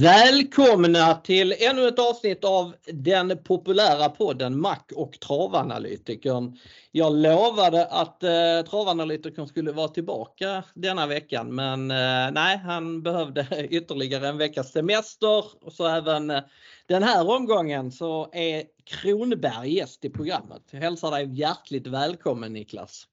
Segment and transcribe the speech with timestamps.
[0.00, 6.58] Välkomna till ännu ett avsnitt av den populära podden Mac och travanalytikern.
[6.92, 13.46] Jag lovade att eh, travanalytikern skulle vara tillbaka denna veckan men eh, nej, han behövde
[13.70, 16.42] ytterligare en veckas semester och så även eh,
[16.86, 20.62] den här omgången så är Kronberg gäst i programmet.
[20.70, 23.04] Jag hälsar dig hjärtligt välkommen Niklas.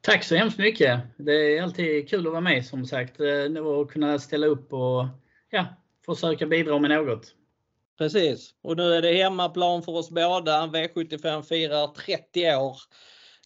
[0.00, 1.00] Tack så hemskt mycket.
[1.16, 5.06] Det är alltid kul att vara med som sagt eh, och kunna ställa upp och
[5.50, 5.66] ja,
[6.06, 7.34] försöka bidra med något.
[7.98, 10.66] Precis, och nu är det hemmaplan för oss båda.
[10.66, 12.76] V75 firar 30 år.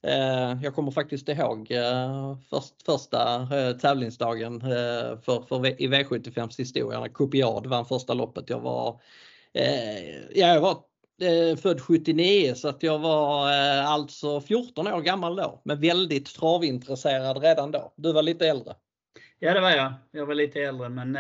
[0.03, 7.01] Eh, jag kommer faktiskt ihåg eh, först, första eh, tävlingsdagen för, för, i V75s historia
[7.01, 8.51] när Copiad vann första loppet.
[8.51, 9.01] Jag var,
[10.35, 10.77] jag var
[11.57, 13.49] född 79 så att jag var
[13.83, 15.61] alltså 14 år gammal då.
[15.65, 17.93] Men väldigt travintresserad redan då.
[17.97, 18.75] Du var lite äldre.
[19.39, 19.93] Ja det var jag.
[20.11, 21.19] Jag var lite äldre men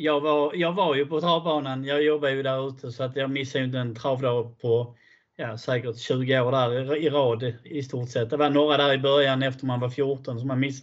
[0.00, 1.84] jag var, jag var ju på travbanan.
[1.84, 4.96] Jag jobbar ju där ute så att jag missade inte en travdag på
[5.36, 8.30] ja, säkert 20 år där i, rad i stort sett.
[8.30, 10.82] Det var några där i början efter man var 14 som man miss,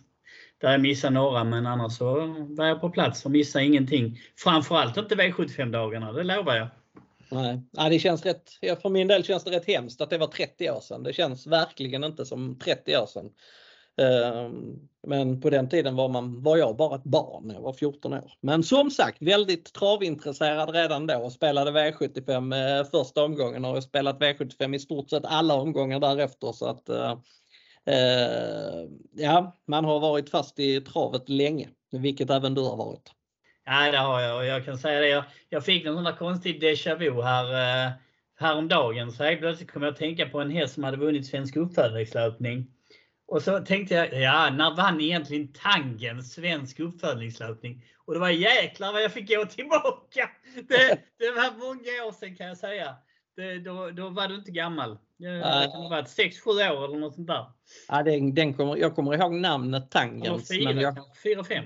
[0.62, 2.16] där jag missade några men annars så
[2.50, 4.20] var jag på plats och missade ingenting.
[4.36, 6.68] Framförallt inte V75-dagarna, det lovar jag.
[7.32, 8.50] Nej, ja, det känns rätt,
[8.82, 11.04] för min del känns det rätt hemskt att det var 30 år sedan.
[11.04, 13.30] Det känns verkligen inte som 30 år sedan.
[14.02, 18.14] Ehm, men på den tiden var, man, var jag bara ett barn, jag var 14
[18.14, 18.32] år.
[18.42, 23.82] Men som sagt väldigt travintresserad redan då och spelade V75 eh, första omgången och har
[23.82, 26.52] spelat V75 i stort sett alla omgångar därefter.
[26.52, 27.12] Så att, eh,
[27.86, 33.12] eh, ja, man har varit fast i travet länge, vilket även du har varit.
[33.66, 35.08] Ja, det har jag och jag kan säga det.
[35.08, 37.92] Jag, jag fick någon sån där konstig déjà vu här eh,
[38.40, 39.12] häromdagen.
[39.12, 42.68] Så helt plötsligt kom jag att tänka på en häst som hade vunnit Svensk uppfödningslöpning.
[43.28, 47.84] Och så tänkte jag, ja, när vann egentligen Tangen svensk uppfödningslöpning?
[48.06, 50.30] Och det var jäklar vad jag fick gå tillbaka.
[50.68, 52.96] Det, det var många år sedan kan jag säga.
[53.36, 54.98] Det, då, då var du inte gammal.
[55.18, 57.46] Det kan ha varit 6-7 år eller något sånt där.
[57.88, 60.52] Ja, den, den kommer, jag kommer ihåg namnet Tangens.
[60.52, 60.98] 4-5, jag,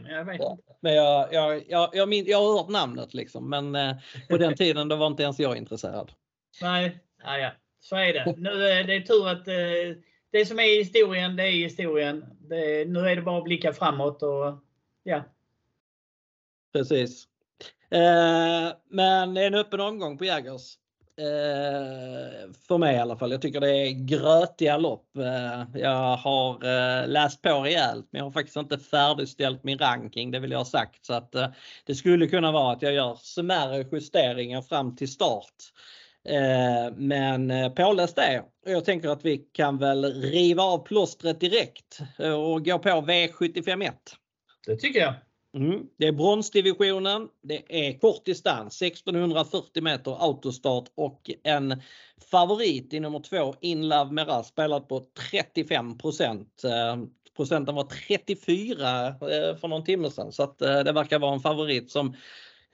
[0.09, 0.57] jag vet inte.
[0.79, 3.95] Men jag, jag, jag, jag, min, jag har hört namnet liksom, men eh,
[4.29, 6.11] på den tiden då var inte ens jag intresserad.
[6.61, 7.51] Nej, ja, ja.
[7.79, 8.35] så är det.
[8.37, 9.53] Nu är det tur att eh,
[10.31, 12.25] det som är historien, det är historien.
[12.39, 14.57] Det, nu är det bara att blicka framåt och
[15.03, 15.23] ja.
[16.73, 17.27] Precis.
[17.89, 20.77] Eh, men det är en öppen omgång på Jägers.
[21.17, 23.31] Eh, för mig i alla fall.
[23.31, 25.17] Jag tycker det är grötiga lopp.
[25.17, 30.31] Eh, jag har eh, läst på rejält men jag har faktiskt inte färdigställt min ranking,
[30.31, 31.05] det vill jag ha sagt.
[31.05, 31.47] Så att, eh,
[31.85, 35.55] det skulle kunna vara att jag gör smärre justeringar fram till start.
[36.29, 38.43] Eh, men eh, påläst det.
[38.65, 43.91] Jag tänker att vi kan väl riva av plåstret direkt eh, och gå på V751.
[44.67, 45.13] Det tycker jag.
[45.57, 45.79] Mm.
[45.97, 47.27] Det är bronsdivisionen.
[47.43, 51.81] Det är kort distans, 1640 meter autostart och en
[52.31, 55.97] favorit i nummer två, Inlove Meras, spelad på 35
[57.35, 59.15] Procenten var 34
[59.61, 62.17] för någon timme sedan så att det verkar vara en favorit som Eh,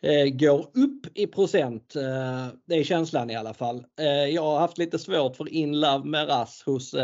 [0.02, 1.96] Eh, går upp i procent.
[1.96, 3.84] Eh, det är känslan i alla fall.
[4.00, 6.96] Eh, jag har haft lite svårt för Inlove med Rass hos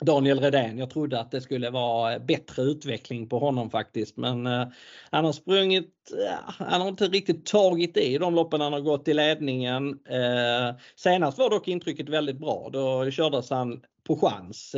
[0.00, 0.78] Daniel Redén.
[0.78, 4.46] Jag trodde att det skulle vara bättre utveckling på honom faktiskt men
[5.10, 5.94] han har sprungit,
[6.44, 9.98] han har inte riktigt tagit i de loppen han har gått i ledningen.
[10.96, 12.68] senast var dock intrycket väldigt bra.
[12.72, 14.74] Då kördes han på chans.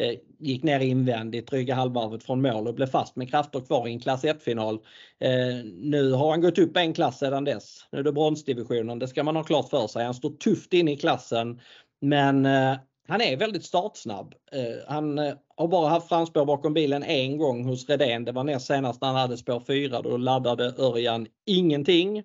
[0.00, 3.92] Eh, gick ner invändigt dryga halvvarvet från mål och blev fast med krafter kvar i
[3.92, 4.74] en klass 1-final.
[5.20, 7.86] Eh, nu har han gått upp en klass sedan dess.
[7.92, 10.04] Nu är det bronsdivisionen, det ska man ha klart för sig.
[10.04, 11.60] Han står tufft in i klassen
[12.00, 12.76] men eh,
[13.08, 14.34] han är väldigt startsnabb.
[14.52, 18.24] Eh, han eh, har bara haft framspår bakom bilen en gång hos Redén.
[18.24, 20.02] Det var näst senast när han hade spår 4.
[20.02, 22.22] Då laddade Örjan ingenting.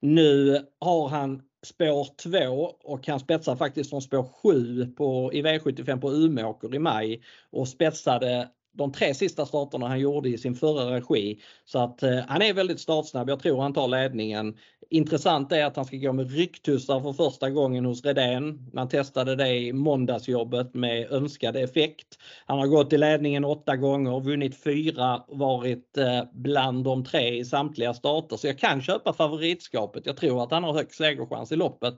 [0.00, 6.00] Nu har han spår 2 och han spetsar faktiskt från spår 7 på, i V75
[6.00, 10.96] på Umeåker i maj och spetsade de tre sista starterna han gjorde i sin förra
[10.96, 11.40] regi.
[11.64, 13.30] Så att eh, han är väldigt startsnabb.
[13.30, 14.56] Jag tror han tar ledningen.
[14.90, 18.70] Intressant är att han ska gå med rycktussar för första gången hos Redén.
[18.72, 22.18] Man testade det i måndagsjobbet med önskad effekt.
[22.46, 27.44] Han har gått i ledningen åtta gånger, vunnit fyra, varit eh, bland de tre i
[27.44, 28.36] samtliga starter.
[28.36, 30.06] Så jag kan köpa favoritskapet.
[30.06, 31.94] Jag tror att han har högst segerchans i loppet.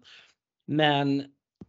[0.67, 1.25] Men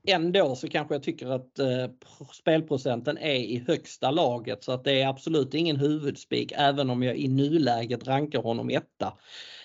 [0.08, 1.90] ändå så kanske jag tycker att eh,
[2.34, 7.18] spelprocenten är i högsta laget så att det är absolut ingen huvudspik även om jag
[7.18, 9.14] i nuläget rankar honom etta.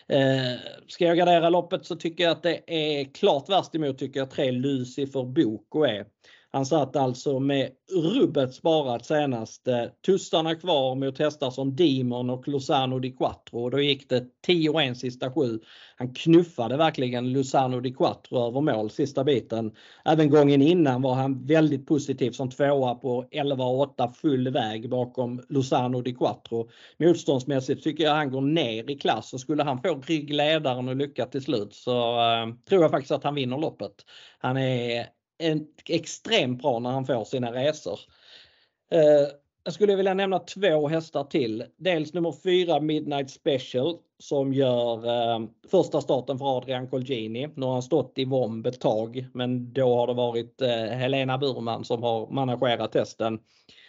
[0.09, 4.21] Eh, ska jag gardera loppet så tycker jag att det är klart värst emot tycker
[4.21, 6.07] jag tre Lucifer Boko är.
[6.55, 7.71] Han satt alltså med
[8.15, 9.69] rubbet sparat senast.
[10.07, 13.63] Tussarna kvar mot hästar som Demon och Lozano di Quattro.
[13.63, 15.61] och Då gick det 10-1 sista sju.
[15.97, 19.73] Han knuffade verkligen Lozano di Quattro över mål sista biten.
[20.05, 26.01] Även gången innan var han väldigt positiv som tvåa på 11-8 full väg bakom Lozano
[26.03, 26.71] di Quattro.
[26.99, 31.27] Motståndsmässigt tycker jag han går ner i klass och skulle han få ryggledaren och lycka
[31.27, 33.95] till slut så eh, tror jag faktiskt att han vinner loppet.
[34.39, 35.07] Han är
[35.89, 38.01] extremt bra när han får sina resor.
[38.93, 39.29] Eh,
[39.65, 41.65] jag skulle vilja nämna två hästar till.
[41.77, 47.49] Dels nummer 4 Midnight Special som gör eh, första starten för Adrian Colgini.
[47.55, 51.39] Nu har han stått i Vomb ett tag men då har det varit eh, Helena
[51.39, 53.39] Burman som har managerat testen.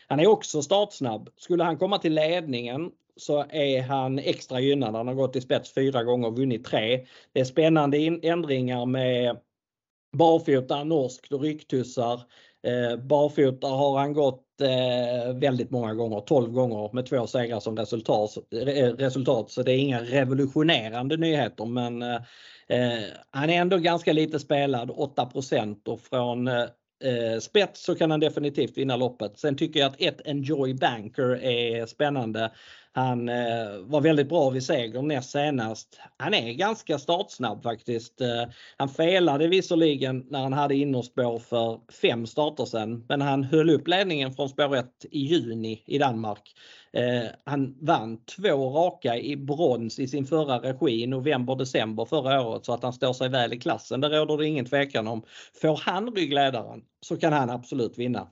[0.07, 1.29] Han är också startsnabb.
[1.37, 4.95] Skulle han komma till ledningen så är han extra gynnad.
[4.95, 7.05] Han har gått i spets fyra gånger och vunnit tre.
[7.33, 9.37] Det är spännande ändringar med
[10.13, 12.21] barfota norskt och rycktussar.
[12.67, 17.77] Eh, barfota har han gått eh, väldigt många gånger, 12 gånger med två segrar som
[17.77, 18.37] resultat.
[18.51, 22.15] Eh, resultat så det är inga revolutionerande nyheter men eh,
[22.67, 25.29] eh han är ändå ganska lite spelad, 8
[25.85, 26.65] och från eh,
[27.03, 29.39] eh, spets så kan han definitivt vinna loppet.
[29.39, 32.51] Sen tycker jag att ett Enjoy Banker är spännande.
[32.95, 35.99] Han eh, var väldigt bra vid seger näst senast.
[36.17, 38.21] Han är ganska startsnabb faktiskt.
[38.21, 38.43] Eh,
[38.77, 43.87] han felade visserligen när han hade innerspår för fem starter sen, men han höll upp
[43.87, 46.41] ledningen från spår 1 i juni i Danmark.
[46.93, 52.65] Eh, han vann två raka i brons i sin förra regi i november-december förra året
[52.65, 54.01] så att han står sig väl i klassen.
[54.01, 55.23] Det råder det ingen tvekan om.
[55.61, 58.27] Får han ryggledaren så kan han absolut vinna.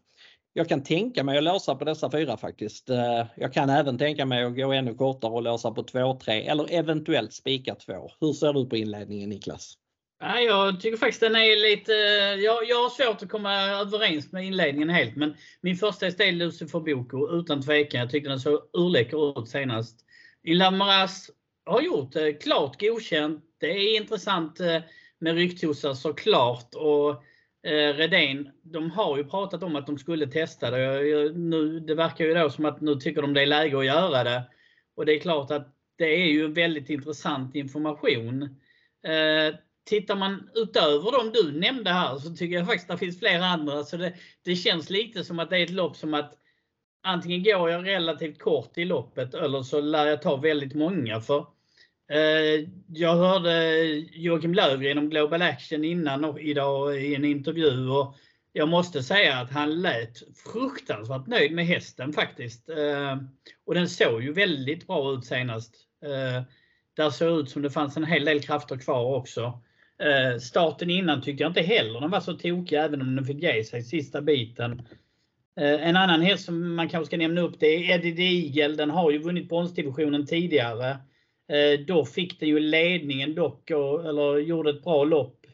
[0.53, 2.89] Jag kan tänka mig att låsa på dessa fyra faktiskt.
[2.89, 6.74] Eh, jag kan även tänka mig att gå ännu kortare och låsa på 2-3 eller
[6.74, 8.12] eventuellt spika 2.
[8.19, 9.77] Hur ser du på inledningen Niklas?
[10.48, 11.92] Jag tycker faktiskt den är lite...
[12.42, 16.31] Jag, jag har svårt att komma överens med inledningen helt men min första häst är
[16.31, 18.00] Lucifer Boko utan tvekan.
[18.00, 20.06] Jag tyckte den såg urläcker ut senast.
[20.44, 21.30] Ilan Maras
[21.65, 23.44] har gjort det klart godkänt.
[23.59, 24.81] Det är intressant eh,
[25.19, 26.75] med rycktossar såklart.
[26.75, 27.24] Och
[27.63, 31.31] eh, Redén, de har ju pratat om att de skulle testa det.
[31.36, 34.24] Nu, det verkar ju då som att nu tycker de det är läge att göra
[34.24, 34.44] det.
[34.96, 38.44] Och det är klart att det är ju väldigt intressant information.
[39.04, 43.19] Eh, tittar man utöver de du nämnde här så tycker jag faktiskt att det finns
[43.19, 43.84] flera andra.
[43.84, 46.34] Så det, det känns lite som att det är ett lopp som att
[47.04, 51.22] antingen går jag relativt kort i loppet eller så lär jag ta väldigt många.
[51.22, 51.46] För
[52.12, 53.78] Eh, jag hörde
[54.12, 58.16] Joakim Lövgren om Global Action innan idag i en intervju och
[58.54, 60.18] jag måste säga att han lät
[60.54, 62.69] fruktansvärt nöjd med hästen faktiskt.
[62.69, 63.18] Eh,
[63.66, 65.75] och den såg ju väldigt bra ut senast.
[66.04, 66.44] Eh,
[66.96, 69.62] där såg ut som det fanns en hel del krafter kvar också.
[70.42, 73.64] Starten innan tyckte jag inte heller den var så tokig även om den fick ge
[73.64, 74.81] sig sista biten.
[75.56, 78.75] En annan häst som man kanske ska nämna upp det är Eddie the Eagle.
[78.75, 80.98] Den har ju vunnit bronsdivisionen tidigare.
[81.51, 85.45] Eh, då fick den ju ledningen dock, eller gjorde ett bra lopp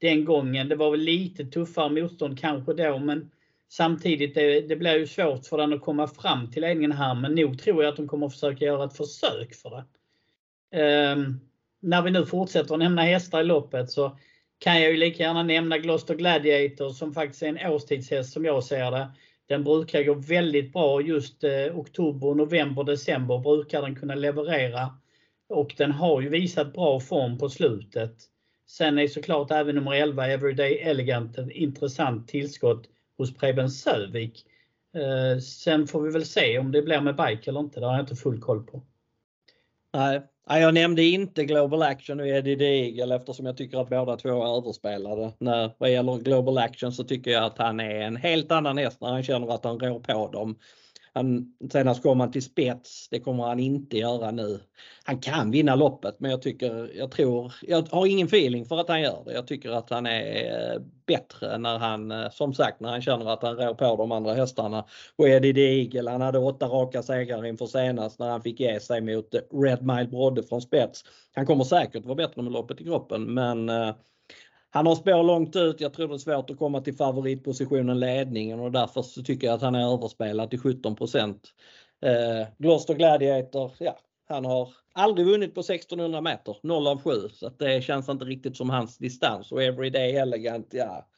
[0.00, 0.68] den gången.
[0.68, 3.30] Det var väl lite tuffare motstånd kanske då, men
[3.68, 7.14] samtidigt det, det blir ju svårt för den att komma fram till ledningen här.
[7.14, 9.84] Men nog tror jag att de kommer att försöka göra ett försök för det.
[11.12, 11.40] Um,
[11.80, 14.18] när vi nu fortsätter att nämna hästar i loppet så
[14.58, 18.64] kan jag ju lika gärna nämna Gloucester Gladiator som faktiskt är en årstidshäst som jag
[18.64, 19.08] ser det.
[19.46, 24.88] Den brukar gå väldigt bra just eh, oktober, november, december brukar den kunna leverera.
[25.48, 28.14] Och den har ju visat bra form på slutet.
[28.66, 32.88] Sen är såklart även nummer 11 Everyday Elegant ett intressant tillskott
[33.18, 34.46] hos Preben Sövik.
[34.96, 37.80] Eh, sen får vi väl se om det blir med bike eller inte.
[37.80, 38.82] Det har jag inte full koll på.
[39.92, 40.22] Nej,
[40.60, 44.28] jag nämnde inte Global Action och Eddie the Eagle eftersom jag tycker att båda två
[44.28, 45.32] är överspelade.
[45.38, 49.00] När, vad gäller Global Action så tycker jag att han är en helt annan häst
[49.00, 50.58] när han känner att han rår på dem.
[51.12, 54.60] Han, senast kom han till spets, det kommer han inte göra nu.
[55.04, 58.88] Han kan vinna loppet men jag tycker, jag tror, jag har ingen feeling för att
[58.88, 59.32] han gör det.
[59.32, 63.32] Jag tycker att han är eh, bättre när han, eh, som sagt, när han känner
[63.32, 64.84] att han rår på de andra hästarna.
[65.16, 68.80] Och Eddie the Eagle, han hade åtta raka segrar inför senast när han fick ge
[68.80, 69.34] sig mot
[69.64, 71.04] Red Mile Brodde från spets.
[71.34, 73.94] Han kommer säkert vara bättre med loppet i kroppen men eh,
[74.70, 75.80] han har spår långt ut.
[75.80, 79.54] Jag tror det är svårt att komma till favoritpositionen ledningen och därför så tycker jag
[79.54, 80.96] att han är överspelad till 17
[82.02, 83.98] eh, Gloucester Gladiator, ja,
[84.28, 87.10] han har aldrig vunnit på 1600 meter, 0 av 7.
[87.32, 91.08] Så att det känns inte riktigt som hans distans och Everyday Elegant, ja.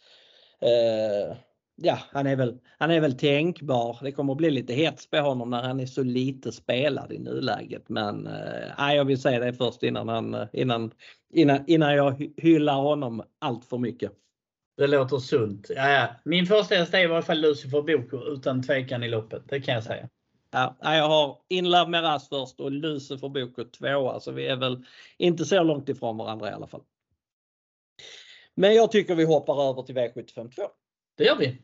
[0.61, 1.37] Eh,
[1.83, 3.99] ja, han är, väl, han är väl tänkbar.
[4.03, 7.19] Det kommer att bli lite hets på honom när han är så lite spelad i
[7.19, 7.89] nuläget.
[7.89, 10.91] Men eh, jag vill säga det först innan, han, innan,
[11.33, 14.13] innan, innan jag hyllar honom allt för mycket.
[14.77, 15.71] Det låter sunt.
[15.77, 16.09] Ja, ja.
[16.25, 19.43] Min första häst är i varje fall Lucifer Boko utan tvekan i loppet.
[19.49, 20.09] Det kan jag säga.
[20.53, 24.85] Ja, jag har Inlove Meras först och Lucifer Boko tvåa så vi är väl
[25.19, 26.83] inte så långt ifrån varandra i alla fall.
[28.55, 30.63] Men jag tycker vi hoppar över till V75 2.
[31.21, 31.59] Det gör vi.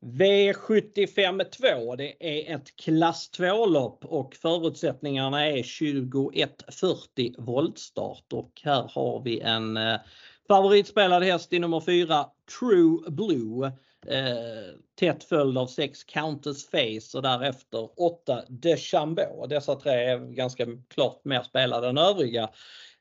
[0.00, 9.22] V75 2 det är ett klass 2-lopp och förutsättningarna är 2140 voltstart och här har
[9.24, 10.00] vi en eh,
[10.48, 12.26] favoritspelad häst i nummer 4
[12.58, 13.72] True Blue.
[14.10, 19.46] Eh, tätt följd av 6 Countess Face och därefter 8 DeChambeau.
[19.46, 22.50] Dessa tre är ganska klart mer spelade än övriga.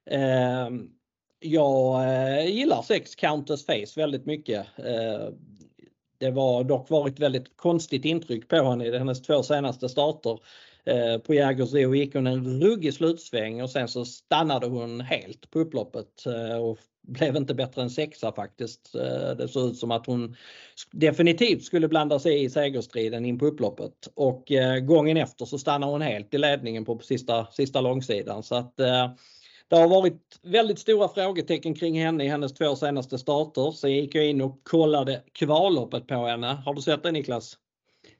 [0.09, 0.69] Eh,
[1.39, 4.65] jag eh, gillar 6 Countess Face väldigt mycket.
[4.77, 5.29] Eh,
[6.17, 10.39] det var dock varit väldigt konstigt intryck på henne i hennes två senaste starter.
[10.85, 15.59] Eh, på Jägersro gick hon en ruggig slutsväng och sen så stannade hon helt på
[15.59, 18.95] upploppet eh, och blev inte bättre än sexa faktiskt.
[18.95, 20.35] Eh, det såg ut som att hon
[20.91, 25.87] definitivt skulle blanda sig i segerstriden in på upploppet och eh, gången efter så stannar
[25.87, 28.43] hon helt i ledningen på sista, sista långsidan.
[28.43, 29.11] Så att eh,
[29.67, 33.71] det har varit väldigt stora frågetecken kring henne i hennes två senaste starter.
[33.71, 36.47] Sen gick jag in och kollade kvalloppet på henne.
[36.65, 37.57] Har du sett det Niklas?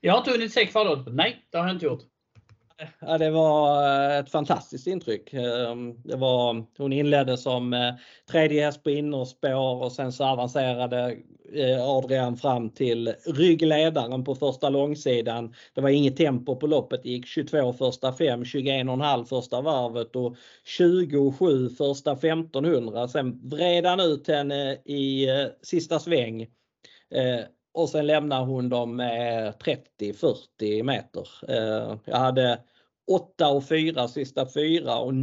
[0.02, 1.14] Jag har inte hunnit se kvalloppet.
[1.14, 2.04] Nej, det har jag inte gjort.
[3.00, 5.34] Ja, det var eh, ett fantastiskt intryck.
[5.34, 7.94] Ehm, det var, hon inledde som eh,
[8.32, 11.18] tredje häst på innerspår och sen så avancerade
[11.54, 15.54] eh, Adrian fram till ryggledaren på första långsidan.
[15.74, 17.04] Det var inget tempo på loppet.
[17.04, 23.08] Det gick 22 första 5, 21,5 första varvet och 27 första 1500.
[23.08, 25.28] Sen vred han ut henne i
[25.62, 26.48] sista sväng
[27.78, 29.54] och sen lämnar hon dem med
[30.00, 31.28] 30-40 meter.
[31.48, 32.60] Eh, jag hade
[33.12, 35.14] 8 och 4 sista 4 och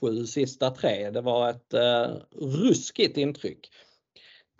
[0.00, 1.10] 07 sista 3.
[1.10, 2.06] Det var ett eh,
[2.40, 3.68] ruskigt intryck.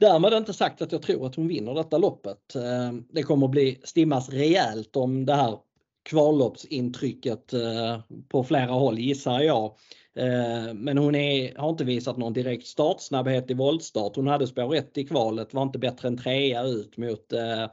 [0.01, 2.55] Därmed inte sagt att jag tror att hon vinner detta loppet.
[2.55, 5.59] Eh, det kommer att bli stimmas rejält om det här
[6.03, 9.77] kvalloppsintrycket eh, på flera håll gissar jag.
[10.19, 14.17] Eh, men hon är, har inte visat någon direkt startsnabbhet i voltstart.
[14.17, 17.67] Hon hade spår 1 i kvalet, var inte bättre än trea ut mot eh,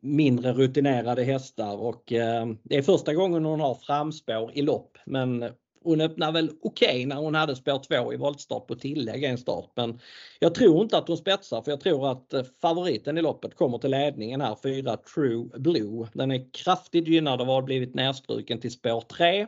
[0.00, 5.44] mindre rutinerade hästar och eh, det är första gången hon har framspår i lopp men
[5.84, 9.38] hon öppnar väl okej okay när hon hade spår 2 i voltstart på tillägg en
[9.38, 9.70] start.
[9.76, 9.98] Men
[10.38, 13.90] jag tror inte att hon spetsar för jag tror att favoriten i loppet kommer till
[13.90, 16.08] ledningen här, 4 True Blue.
[16.12, 19.46] Den är kraftigt gynnad av att ha blivit nedstruken till spår 3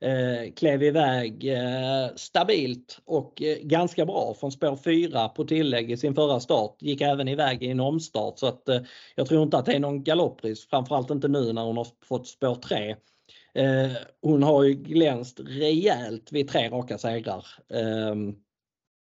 [0.00, 5.96] eh, klev iväg eh, stabilt och eh, ganska bra från spår 4 på tillägg i
[5.96, 6.76] sin förra start.
[6.80, 8.80] Gick även iväg i en omstart så att eh,
[9.14, 12.28] jag tror inte att det är någon galopprisk, framförallt inte nu när hon har fått
[12.28, 12.96] spår 3.
[13.54, 17.46] Eh, hon har ju glänst rejält vid tre raka segrar.
[17.74, 18.34] Ehm,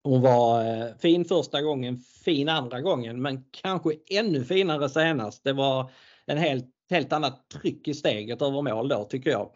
[0.04, 5.44] hon var eh, fin första gången, fin andra gången men kanske ännu finare senast.
[5.44, 5.90] Det var
[6.26, 9.50] en helt, helt annat tryck i steget över mål då tycker jag.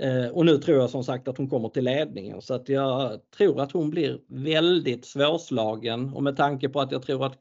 [0.00, 3.20] Eh, och nu tror jag som sagt att hon kommer till ledningen så att jag
[3.30, 7.38] tror att hon blir väldigt svårslagen och med tanke på att jag tror att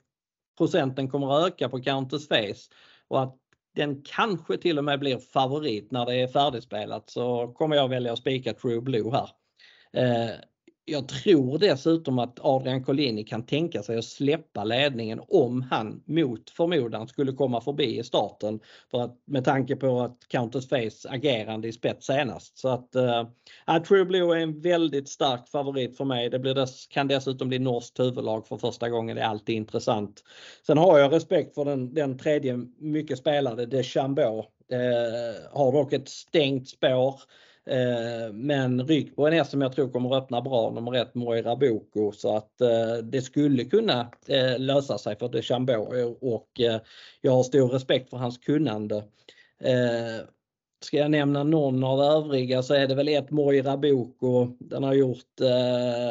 [0.57, 2.69] procenten kommer att öka på Countess Face
[3.07, 3.35] och att
[3.75, 8.13] den kanske till och med blir favorit när det är färdigspelat så kommer jag välja
[8.13, 9.29] att spika True Blue här.
[9.93, 10.35] Eh,
[10.85, 16.49] jag tror dessutom att Adrian Collini kan tänka sig att släppa ledningen om han mot
[16.49, 18.59] förmodan skulle komma förbi i starten.
[18.91, 22.57] För att, med tanke på att Countess Face agerande i spets senast.
[22.57, 26.29] Så att uh, True Blue är en väldigt stark favorit för mig.
[26.29, 29.15] Det blir dess, kan dessutom bli norskt huvudlag för första gången.
[29.15, 30.23] Det är alltid intressant.
[30.67, 34.37] Sen har jag respekt för den, den tredje mycket spelade DeChambeau.
[34.73, 37.21] Uh, eh, har dock ett stängt spår.
[37.65, 41.15] Eh, men ryck på en häst som jag tror kommer att öppna bra, nummer ett
[41.15, 42.11] Moira Boko.
[42.11, 46.17] Så att eh, det skulle kunna eh, lösa sig för DeChambeau.
[46.21, 46.49] och
[47.21, 49.03] jag har stor respekt för hans kunnande.
[50.83, 54.57] Ska jag nämna någon av övriga så är det väl ett Moira Boko.
[54.59, 55.39] Den har gjort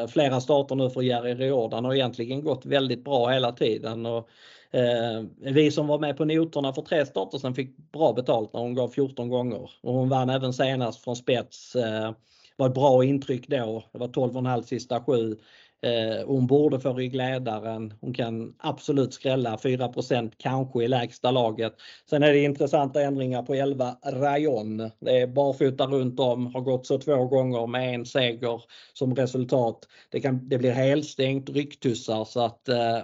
[0.09, 4.07] flera starter nu för Jerry Riordan och egentligen gått väldigt bra hela tiden.
[4.07, 4.29] Och
[4.73, 8.61] Eh, vi som var med på noterna för tre starter sen fick bra betalt när
[8.61, 11.77] hon gav 14 gånger och hon vann även senast från spets.
[11.77, 12.13] Eh,
[12.57, 13.85] var ett bra intryck då.
[13.93, 15.37] Det var 12,5 sista sju.
[15.83, 17.95] Eh, hon borde få ryggledaren.
[18.01, 21.73] Hon kan absolut skrälla 4% kanske i lägsta laget.
[22.11, 24.91] Sen är det intressanta ändringar på 11 Rayon.
[25.01, 28.63] Det är barfota runt om, har gått så två gånger med en seger
[28.93, 29.89] som resultat.
[30.11, 32.99] Det, kan, det blir helstängt, rycktussar så att eh,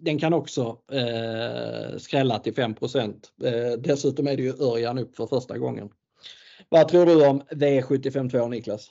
[0.00, 5.26] den kan också eh, skrälla till 5 eh, Dessutom är det ju Örjan upp för
[5.26, 5.88] första gången.
[6.68, 8.90] Vad tror du om V752 Niklas?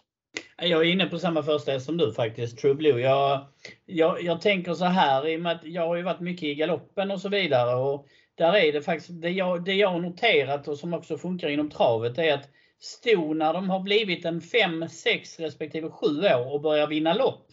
[0.61, 3.01] Jag är inne på samma första häst som du faktiskt, True Blue.
[3.01, 3.45] Jag,
[3.85, 6.55] jag, jag tänker så här, i och med att jag har ju varit mycket i
[6.55, 7.75] galoppen och så vidare.
[7.75, 11.49] Och där är det faktiskt, det jag, det jag har noterat och som också funkar
[11.49, 12.49] inom travet är att
[12.79, 17.46] stona, när de har blivit en 5, 6 respektive 7 år och börjar vinna lopp.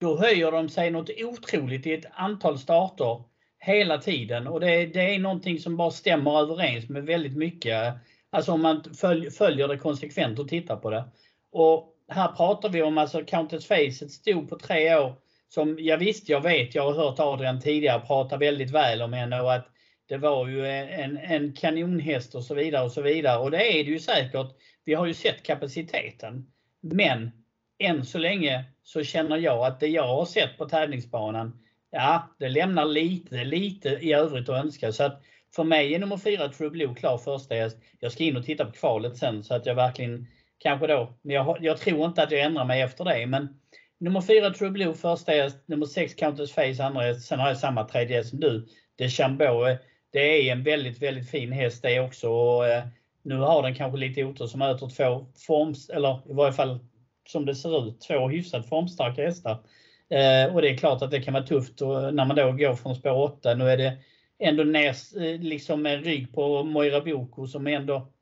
[0.00, 3.24] Då höjer de sig något otroligt i ett antal starter
[3.58, 7.94] hela tiden och det, det är någonting som bara stämmer överens med väldigt mycket.
[8.30, 11.04] Alltså om man följ, följer det konsekvent och tittar på det.
[11.52, 15.14] Och här pratar vi om alltså Countess Facet stod på tre år
[15.48, 19.40] som jag visst, jag vet, jag har hört Adrian tidigare prata väldigt väl om henne
[19.40, 19.66] och att
[20.08, 23.38] det var ju en, en kanonhäst och så vidare och så vidare.
[23.38, 24.46] Och det är det ju säkert.
[24.84, 26.46] Vi har ju sett kapaciteten.
[26.80, 27.30] Men
[27.84, 31.60] än så länge så känner jag att det jag har sett på tävlingsbanan,
[31.90, 34.92] ja, det lämnar lite, lite i övrigt att önska.
[34.92, 35.22] Så att
[35.56, 37.78] för mig är nummer 4 True Blue klar första häst.
[38.00, 40.26] Jag ska in och titta på kvalet sen så att jag verkligen
[40.58, 43.26] kanske då, men jag, jag tror inte att jag ändrar mig efter det.
[43.26, 43.60] Men
[43.98, 47.26] nummer 4 True Blue första häst, nummer 6 Countess Face andra häst.
[47.26, 48.68] Sen har jag samma tredje häst som du.
[48.96, 49.76] Det Chambeau
[50.14, 52.30] det är en väldigt, väldigt fin häst det också.
[52.30, 52.84] Och, eh,
[53.22, 56.78] nu har den kanske lite otur som möter två forms, eller i varje fall
[57.28, 59.58] som det ser ut, två hyfsat formstarka hästar.
[60.10, 62.74] Eh, och det är klart att det kan vara tufft och när man då går
[62.74, 63.54] från spår 8.
[63.54, 63.98] Nu är det
[64.38, 68.12] ändå näs, eh, liksom en rygg på Moira Boko som ändå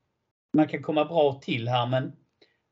[0.53, 1.87] man kan komma bra till här.
[1.87, 2.13] Men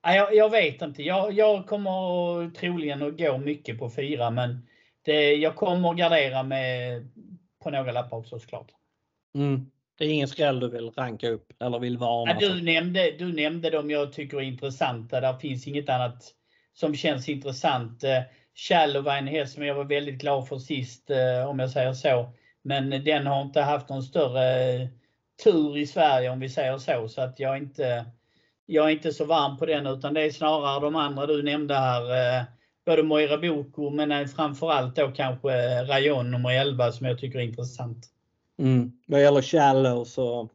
[0.02, 1.02] jag, jag vet inte.
[1.02, 4.66] Jag, jag kommer troligen att gå mycket på fyra men
[5.02, 7.08] det, jag kommer att gardera med
[7.62, 8.70] på några lappar också såklart.
[9.34, 9.70] Mm.
[10.00, 12.36] Det är ingen skräll du vill ranka upp eller vill varna?
[12.40, 15.20] Ja, du, nämnde, du nämnde dem jag tycker är intressanta.
[15.20, 16.24] Där finns inget annat
[16.74, 18.04] som känns intressant.
[18.54, 21.92] Shallow var en häst som jag var väldigt glad för sist, eh, om jag säger
[21.92, 22.32] så.
[22.62, 24.88] Men den har inte haft någon större
[25.44, 27.08] tur i Sverige om vi säger så.
[27.08, 28.04] Så att jag är inte,
[28.66, 31.74] jag är inte så varm på den utan det är snarare de andra du nämnde
[31.74, 32.02] här.
[32.02, 32.44] Eh,
[32.86, 38.06] både Moira Boko men framförallt då kanske Rayon nummer 11 som jag tycker är intressant.
[38.60, 38.92] Mm.
[39.06, 40.48] Vad gäller Shallow så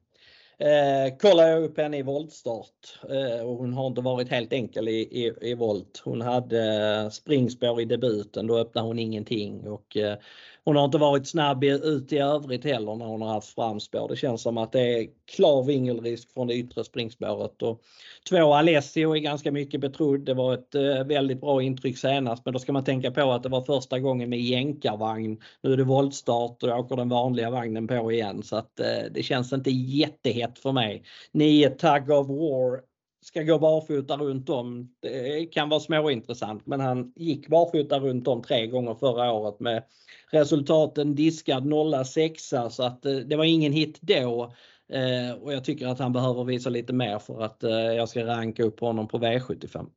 [0.58, 4.88] eh, kollar jag upp henne i voltstart eh, och hon har inte varit helt enkel
[4.88, 6.02] i, i, i volt.
[6.04, 10.18] Hon hade eh, springspår i debuten, då öppnade hon ingenting och eh,
[10.66, 14.08] hon har inte varit snabb ut i övrigt heller när hon har haft framspår.
[14.10, 17.62] Det känns som att det är klar vingelrisk från det yttre springspåret.
[17.62, 17.82] Och
[18.30, 20.26] två Alessio är ganska mycket betrodd.
[20.26, 23.44] Det var ett eh, väldigt bra intryck senast men då ska man tänka på att
[23.44, 25.42] det var första gången med jänkarvagn.
[25.62, 29.12] Nu är det voltstart och jag åker den vanliga vagnen på igen så att eh,
[29.12, 31.04] det känns inte jättehett för mig.
[31.32, 32.95] 9 Tug of War
[33.26, 34.90] ska gå barfota runt om.
[35.02, 39.84] Det kan vara småintressant men han gick barfota runt om tre gånger förra året med
[40.32, 44.54] resultaten diskad 0-6 så att eh, det var ingen hit då.
[44.94, 48.26] Eh, och jag tycker att han behöver visa lite mer för att eh, jag ska
[48.26, 49.88] ranka upp honom på V75.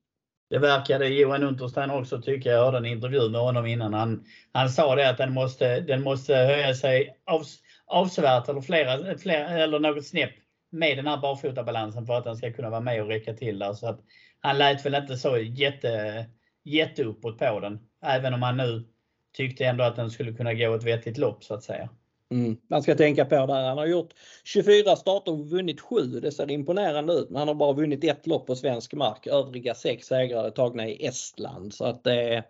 [0.50, 2.50] Det verkade Johan Unterstein också tycka.
[2.50, 3.94] Jag hörde en intervju med honom innan.
[3.94, 9.18] Han, han sa det att den måste, den måste höja sig avs, avsevärt eller, flera,
[9.18, 10.30] flera, eller något snäpp
[10.70, 13.72] med den här barfotabalansen för att den ska kunna vara med och räcka till där.
[13.72, 14.00] Så att
[14.40, 16.24] han lät väl inte så jätte,
[16.64, 17.78] jätteuppåt på den.
[18.04, 18.88] Även om han nu
[19.36, 21.88] tyckte ändå att den skulle kunna gå ett vettigt lopp så att säga.
[22.30, 22.56] Mm.
[22.70, 23.52] Man ska tänka på det.
[23.52, 26.00] Han har gjort 24 starter och vunnit 7.
[26.00, 27.30] Det ser imponerande ut.
[27.30, 29.26] Men han har bara vunnit ett lopp på svensk mark.
[29.26, 31.74] Övriga sex segrar är tagna i Estland.
[31.74, 32.44] Så att det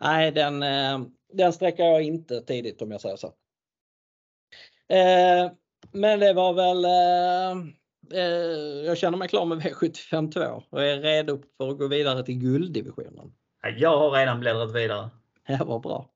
[0.00, 1.00] Nej, den, eh,
[1.32, 3.34] den sträcker jag inte tidigt om jag säger så.
[4.88, 5.52] Eh,
[5.90, 6.86] men det var väl
[8.86, 12.38] jag känner mig klar med V75 2 och är redo för att gå vidare till
[12.38, 13.32] gulddivisionen.
[13.76, 15.10] Jag har redan bläddrat vidare.
[15.46, 16.11] Ja, vad bra.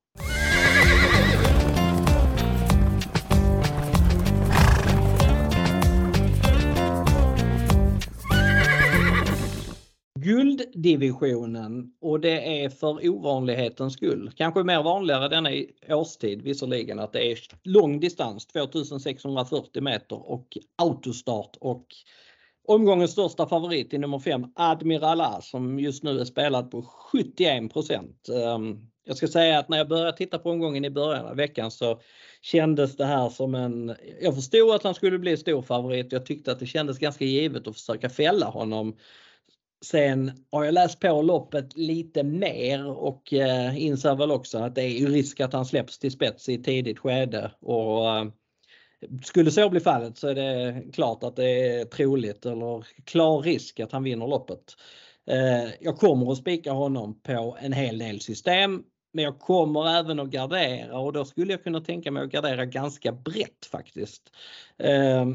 [10.76, 14.30] Divisionen och det är för ovanlighetens skull.
[14.36, 15.50] Kanske mer vanligare denna
[15.88, 21.86] årstid visserligen att det är lång distans 2640 meter och autostart och
[22.68, 28.12] omgångens största favorit i nummer 5 Admiral A som just nu är spelad på 71%
[28.32, 31.70] ehm, jag ska säga att när jag började titta på omgången i början av veckan
[31.70, 32.00] så
[32.42, 33.94] kändes det här som en...
[34.20, 36.12] Jag förstod att han skulle bli stor favorit.
[36.12, 38.96] Jag tyckte att det kändes ganska givet att försöka fälla honom.
[39.84, 44.82] Sen har jag läst på loppet lite mer och eh, inser väl också att det
[44.82, 47.50] är ju risk att han släpps till spets i tidigt skede.
[47.60, 48.26] Och, eh,
[49.24, 53.80] skulle så bli fallet så är det klart att det är troligt eller klar risk
[53.80, 54.76] att han vinner loppet.
[55.30, 60.20] Eh, jag kommer att spika honom på en hel del system men jag kommer även
[60.20, 64.32] att gardera och då skulle jag kunna tänka mig att gardera ganska brett faktiskt.
[64.78, 65.26] Eh,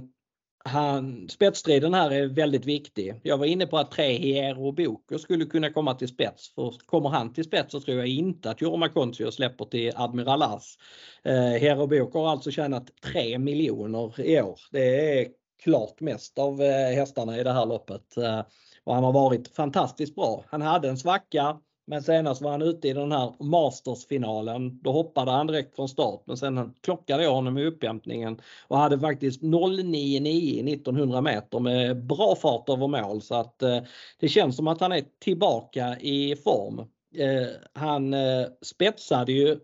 [0.66, 3.20] han, spetsstriden här är väldigt viktig.
[3.24, 6.54] Jag var inne på att tre Hierro Boker skulle kunna komma till spets.
[6.56, 10.42] För kommer han till spets så tror jag inte att Jorma Kontio släpper till Admiral
[10.42, 10.78] As.
[11.24, 14.60] Eh, Hierro Boker har alltså tjänat 3 miljoner i år.
[14.72, 15.28] Det är
[15.64, 18.18] klart mest av eh, hästarna i det här loppet.
[18.18, 18.42] Eh,
[18.84, 20.44] och han har varit fantastiskt bra.
[20.48, 24.80] Han hade en svacka men senast var han ute i den här Masters-finalen.
[24.82, 29.00] Då hoppade han direkt från start men sen klockade jag honom i upphämtningen och hade
[29.00, 33.80] faktiskt 0,99 1900 meter med bra fart över mål så att eh,
[34.20, 36.80] det känns som att han är tillbaka i form.
[37.16, 39.60] Eh, han eh, spetsade ju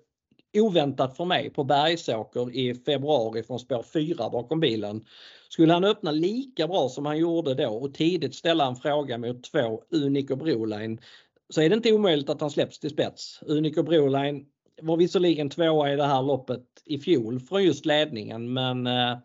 [0.57, 5.05] oväntat för mig på Bergsåker i februari från spår 4 bakom bilen.
[5.49, 9.43] Skulle han öppna lika bra som han gjorde då och tidigt ställa en fråga mot
[9.43, 10.99] två Unico Broline
[11.49, 13.39] så är det inte omöjligt att han släpps till spets.
[13.41, 14.45] Unico Broline
[14.81, 19.17] var visserligen tvåa i det här loppet i fjol från just ledningen men eh,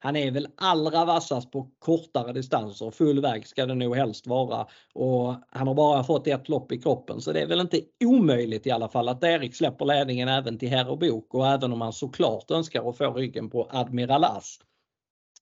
[0.00, 2.90] han är väl allra vassast på kortare distanser.
[2.90, 4.66] Full väg ska det nog helst vara.
[4.94, 8.66] Och han har bara fått ett lopp i kroppen så det är väl inte omöjligt
[8.66, 11.80] i alla fall att Erik släpper ledningen även till Herr och Bok och även om
[11.80, 14.58] han såklart önskar att få ryggen på Admiral As.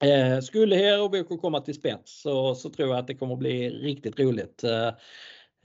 [0.00, 3.70] Eh, skulle Herr och komma till spets så, så tror jag att det kommer bli
[3.70, 4.64] riktigt roligt.
[4.64, 4.90] Eh,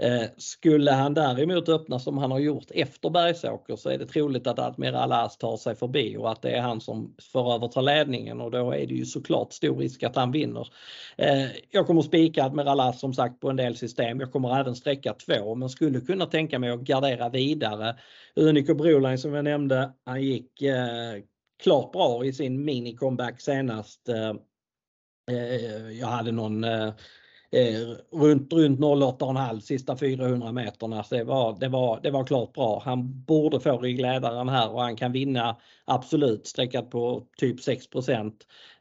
[0.01, 4.47] Eh, skulle han däremot öppna som han har gjort efter Bergsåker så är det troligt
[4.47, 8.41] att Admiral As tar sig förbi och att det är han som får överta ledningen
[8.41, 10.67] och då är det ju såklart stor risk att han vinner.
[11.17, 14.19] Eh, jag kommer spika Admiral As som sagt på en del system.
[14.19, 17.95] Jag kommer även sträcka två men skulle kunna tänka mig att gardera vidare.
[18.35, 21.23] Unico Broline som jag nämnde, han gick eh,
[21.63, 24.01] klart bra i sin mini-comeback senast.
[25.99, 26.63] Jag hade någon
[27.51, 31.03] eh, runt, runt 08,5 sista 400 meterna.
[31.03, 32.81] Så det var, det, var, det var klart bra.
[32.85, 37.85] Han borde få ryggledaren här och han kan vinna absolut sträckat på typ 6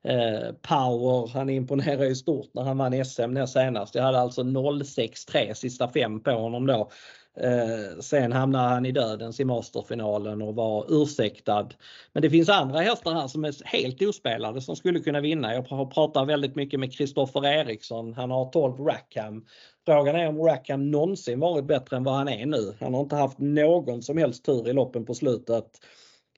[0.02, 3.94] eh, Power, han imponerar ju stort när han vann SM näst senast.
[3.94, 6.90] Jag hade alltså 0,63 sista fem på honom då.
[7.36, 11.68] Eh, sen hamnade han i dödens i masterfinalen och var ursäktad.
[12.12, 15.54] Men det finns andra hästar här som är helt ospelade som skulle kunna vinna.
[15.54, 18.14] Jag pratar väldigt mycket med Kristoffer Eriksson.
[18.14, 19.44] Han har 12 Rackham.
[19.86, 22.74] Frågan är om Rackham någonsin varit bättre än vad han är nu.
[22.80, 25.66] Han har inte haft någon som helst tur i loppen på slutet.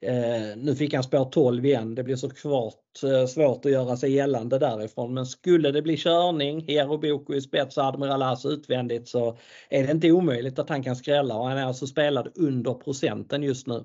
[0.02, 1.94] Eh, nu fick han spår 12 igen.
[1.94, 5.14] Det blir såklart eh, svårt att göra sig gällande därifrån.
[5.14, 9.38] Men skulle det bli körning, Hero Boko i spets och Admiral As utvändigt så
[9.68, 13.42] är det inte omöjligt att han kan skrälla och han är alltså spelad under procenten
[13.42, 13.84] just nu.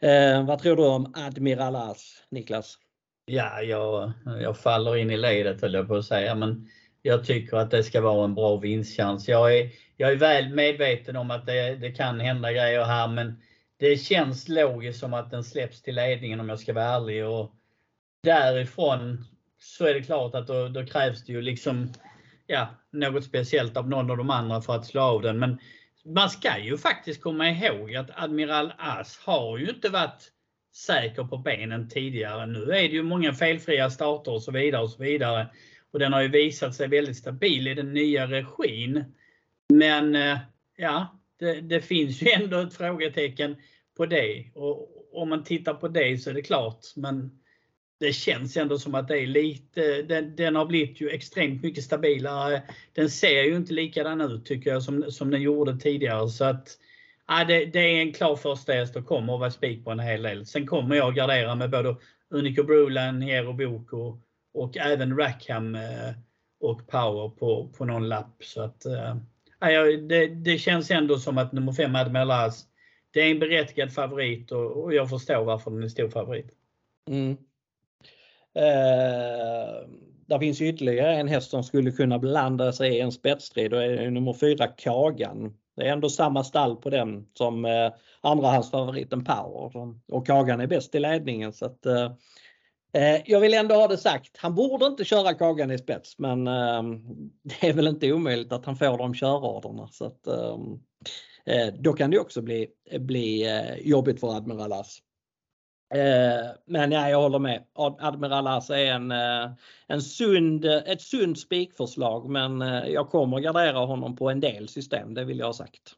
[0.00, 2.78] Eh, vad tror du om Admiral As, Niklas?
[3.26, 6.34] Ja, jag, jag faller in i ledet höll jag på att säga.
[6.34, 6.68] Men
[7.02, 9.28] jag tycker att det ska vara en bra vinstchans.
[9.28, 13.40] Jag är, jag är väl medveten om att det, det kan hända grejer här men
[13.76, 17.26] det känns logiskt som att den släpps till ledningen om jag ska vara ärlig.
[17.26, 17.54] Och
[18.22, 19.24] därifrån
[19.58, 21.92] så är det klart att då, då krävs det ju liksom
[22.46, 25.38] ja, något speciellt av någon av de andra för att slå av den.
[25.38, 25.58] Men
[26.04, 30.30] man ska ju faktiskt komma ihåg att Admiral As har ju inte varit
[30.74, 32.46] säker på benen tidigare.
[32.46, 35.46] Nu är det ju många felfria starter och så vidare och så vidare.
[35.92, 39.04] Och den har ju visat sig väldigt stabil i den nya regin.
[39.68, 40.38] Men eh,
[40.76, 43.56] ja, det, det, finns ju ändå ett frågetecken
[43.96, 44.50] på det.
[44.54, 46.80] Och om man tittar på det så är det klart.
[46.96, 47.40] Men
[48.00, 51.84] det känns ändå som att det är lite, den, den, har blivit ju extremt mycket
[51.84, 52.62] stabilare.
[52.92, 56.28] Den ser ju inte likadan ut tycker jag som, som den gjorde tidigare.
[56.28, 56.78] Så att
[57.28, 60.00] ja, det, det är en klar första häst och kommer att vara spik på en
[60.00, 60.46] hel del.
[60.46, 61.96] Sen kommer jag gardera med både
[62.30, 64.20] Unico Brulan, Hero Boko
[64.54, 66.12] och även Rackham eh,
[66.60, 68.36] och Power på, på någon lapp.
[68.44, 69.16] Så att, eh,
[70.08, 72.64] det, det känns ändå som att nummer 5 Admiral As,
[73.10, 76.50] det är en berättigad favorit och, och jag förstår varför den är stor favorit.
[77.08, 77.36] Mm.
[78.54, 79.88] Eh,
[80.26, 83.86] där finns ytterligare en häst som skulle kunna blanda sig i en spetsstrid och det
[83.86, 85.54] är nummer 4 Kagan.
[85.76, 89.94] Det är ändå samma stall på den som eh, andrahandsfavoriten Power.
[90.08, 92.12] Och Kagan är bäst i ledningen så att eh,
[92.94, 94.36] Eh, jag vill ändå ha det sagt.
[94.36, 97.02] Han borde inte köra Kagan i spets men ehm,
[97.42, 99.88] det är väl inte omöjligt att han får de körorderna.
[99.88, 100.78] Så att, ehm,
[101.44, 104.98] eh, då kan det också bli, bli eh, jobbigt för Admiral As.
[105.94, 107.64] Eh, men ja, jag håller med.
[107.74, 109.50] Admiral As är en, eh,
[109.86, 112.60] en sund, ett sunt spikförslag men
[112.92, 115.92] jag kommer gardera honom på en del system, det vill jag ha sagt.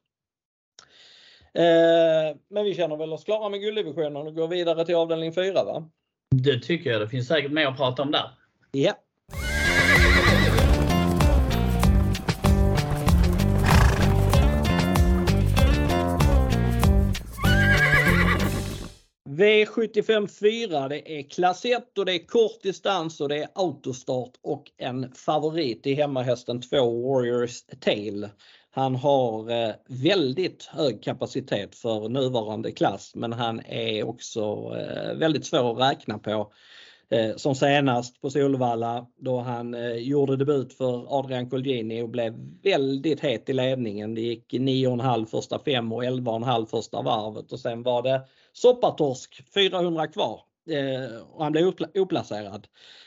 [2.49, 5.91] Men vi känner väl oss klara med gulddivisionen och går vidare till avdelning 4 va?
[6.43, 7.01] Det tycker jag.
[7.01, 8.31] Det finns säkert mer att prata om där.
[8.73, 8.93] Ja.
[19.29, 24.33] V75 4, det är klass 1 och det är kort distans och det är autostart
[24.43, 28.29] och en favorit i hemmahästen 2 Warriors Tail.
[28.77, 34.41] Han har eh, väldigt hög kapacitet för nuvarande klass men han är också
[34.77, 36.53] eh, väldigt svår att räkna på.
[37.11, 43.21] Eh, som senast på Solvalla då han gjorde debut för Adrian Colgjini och blev väldigt
[43.21, 44.15] het i ledningen.
[44.15, 48.21] Det gick 9,5 första fem och 11,5 första varvet och sen var det
[48.53, 50.41] soppatorsk 400 kvar
[51.33, 52.67] och han blev oplacerad.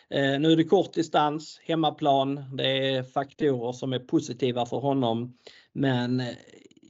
[0.10, 5.34] Nu är det kort distans, hemmaplan, det är faktorer som är positiva för honom.
[5.74, 6.36] Men eh,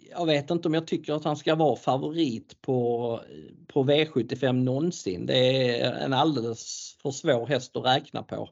[0.09, 3.21] jag vet inte om jag tycker att han ska vara favorit på,
[3.67, 5.25] på V75 någonsin.
[5.25, 8.49] Det är en alldeles för svår häst att räkna på.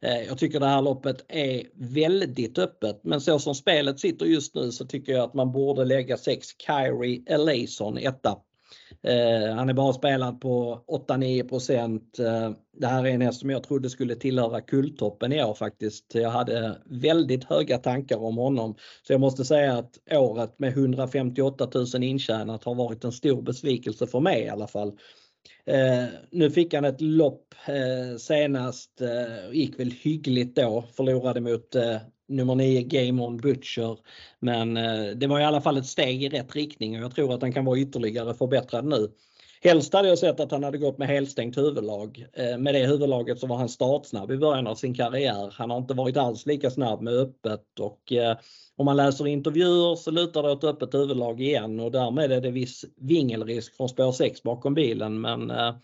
[0.00, 4.54] Eh, jag tycker det här loppet är väldigt öppet men så som spelet sitter just
[4.54, 8.36] nu så tycker jag att man borde lägga 6 Kyrie Elason etta
[9.04, 13.62] Eh, han är bara spelad på 8-9 eh, Det här är en häst som jag
[13.62, 16.14] trodde skulle tillhöra kulltoppen i år faktiskt.
[16.14, 18.74] Jag hade väldigt höga tankar om honom.
[19.06, 24.06] Så jag måste säga att året med 158 000 intjänat har varit en stor besvikelse
[24.06, 24.98] för mig i alla fall.
[25.66, 31.74] Eh, nu fick han ett lopp eh, senast, eh, gick väl hyggligt då, förlorade mot
[31.74, 31.96] eh,
[32.28, 33.98] nummer 9 Game On Butcher.
[34.38, 37.34] Men eh, det var i alla fall ett steg i rätt riktning och jag tror
[37.34, 39.08] att han kan vara ytterligare förbättrad nu.
[39.64, 42.26] Helst hade jag sett att han hade gått med helstängt huvudlag.
[42.32, 45.54] Eh, med det huvudlaget så var han startsnabb i början av sin karriär.
[45.54, 48.36] Han har inte varit alls lika snabb med öppet och eh,
[48.76, 52.50] om man läser intervjuer så lutar det åt öppet huvudlag igen och därmed är det
[52.50, 55.20] viss vingelrisk från spår 6 bakom bilen.
[55.20, 55.74] Men eh,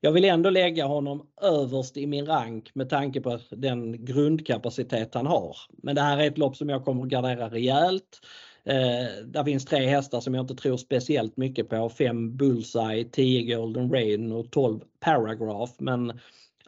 [0.00, 5.26] jag vill ändå lägga honom överst i min rank med tanke på den grundkapacitet han
[5.26, 5.56] har.
[5.82, 8.20] Men det här är ett lopp som jag kommer att gardera rejält.
[8.64, 11.88] Eh, där finns tre hästar som jag inte tror speciellt mycket på.
[11.88, 15.72] 5 Bullseye, 10 Golden Rain och 12 Paragraph.
[15.78, 16.20] Men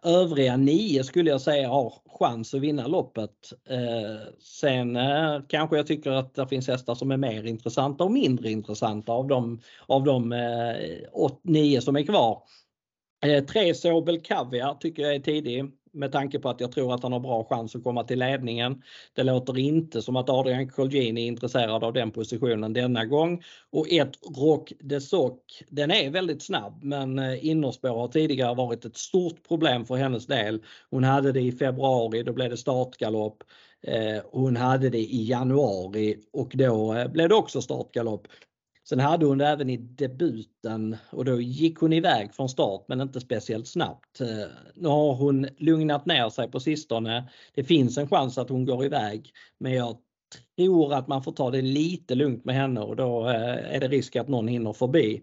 [0.02, 3.52] övriga nio skulle jag säga har chans att vinna loppet.
[3.68, 8.12] Eh, sen eh, kanske jag tycker att det finns hästar som är mer intressanta och
[8.12, 10.76] mindre intressanta av de, av de eh,
[11.12, 12.42] åt, nio som är kvar.
[13.26, 17.02] Eh, tre Sobel Kaviar tycker jag är tidig med tanke på att jag tror att
[17.02, 18.82] han har bra chans att komma till ledningen.
[19.14, 23.42] Det låter inte som att Adrian Colgjini är intresserad av den positionen denna gång.
[23.70, 28.84] Och ett Rock de Sock, den är väldigt snabb men eh, innerspår har tidigare varit
[28.84, 30.62] ett stort problem för hennes del.
[30.90, 33.44] Hon hade det i februari, då blev det startgalopp.
[33.82, 38.28] Eh, hon hade det i januari och då eh, blev det också startgalopp.
[38.88, 43.00] Sen hade hon det även i debuten och då gick hon iväg från start men
[43.00, 44.20] inte speciellt snabbt.
[44.20, 44.26] Eh,
[44.74, 47.30] nu har hon lugnat ner sig på sistone.
[47.54, 49.96] Det finns en chans att hon går iväg men jag
[50.56, 53.88] tror att man får ta det lite lugnt med henne och då eh, är det
[53.88, 55.22] risk att någon hinner förbi.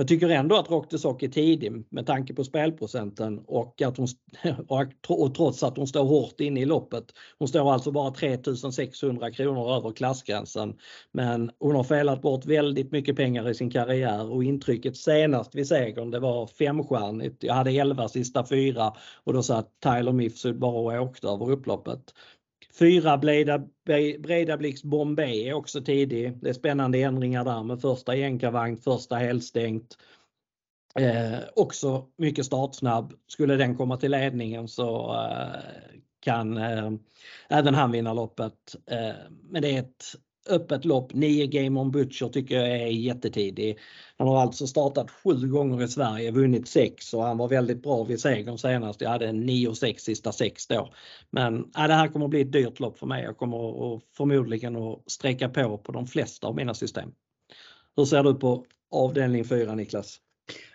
[0.00, 0.92] Jag tycker ändå att Rock
[1.22, 4.06] är tidig med tanke på spelprocenten och, att hon,
[5.08, 7.04] och trots att hon står hårt inne i loppet.
[7.38, 10.76] Hon står alltså bara 3600 kronor över klassgränsen.
[11.12, 15.66] Men hon har felat bort väldigt mycket pengar i sin karriär och intrycket senast vid
[15.66, 17.42] segern det var femstjärnigt.
[17.42, 18.92] Jag hade 11 sista fyra
[19.24, 22.14] och då satt Tyler Mifsud bara och åkte över upploppet.
[22.72, 23.58] Fyra Breda,
[24.18, 26.38] Breda Blix Bombay är också tidig.
[26.42, 29.96] Det är spännande ändringar där med första jänkarvagn, första helstängt.
[30.94, 33.12] Eh, också mycket startsnabb.
[33.26, 36.90] Skulle den komma till ledningen så eh, kan eh,
[37.48, 38.76] även han vinna loppet.
[38.86, 40.04] Eh, men det är ett
[40.50, 41.14] öppet lopp.
[41.14, 43.78] 9 Game on Butcher tycker jag är jättetidig.
[44.16, 48.04] Han har alltså startat sju gånger i Sverige, vunnit sex och han var väldigt bra
[48.04, 49.00] vid segern senast.
[49.00, 50.92] Jag hade 9-6 sista sex då.
[51.30, 53.24] Men ja, det här kommer att bli ett dyrt lopp för mig.
[53.24, 57.10] Jag kommer att, förmodligen att sträcka på på de flesta av mina system.
[57.96, 60.20] Hur ser du på avdelning 4 Niklas?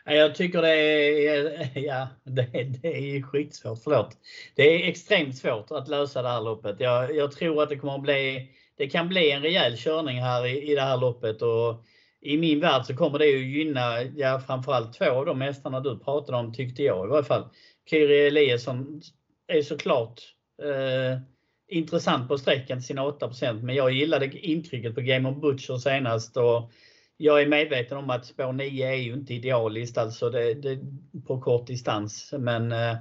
[0.05, 4.17] Jag tycker det är, ja, det, det är skitsvårt, förlåt.
[4.55, 6.75] Det är extremt svårt att lösa det här loppet.
[6.79, 10.45] Jag, jag tror att det kommer att bli det kan bli en rejäl körning här
[10.45, 11.41] i, i det här loppet.
[11.41, 11.85] Och
[12.21, 15.99] I min värld så kommer det att gynna ja, framförallt två av de hästarna du
[15.99, 17.49] pratade om tyckte jag i varje fall.
[17.89, 19.01] Kyrie Eliasson
[19.47, 20.21] är såklart
[20.63, 21.19] eh,
[21.67, 26.37] intressant på sträckan till sina 8% men jag gillade intrycket på Game of Butcher senast.
[26.37, 26.71] Och
[27.17, 30.79] jag är medveten om att spår 9 är ju inte idealiskt alltså det, det,
[31.27, 32.33] på kort distans.
[32.37, 32.95] Men eh,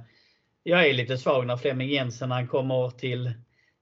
[0.63, 3.33] jag är lite svag när Flemming Jensen han kommer till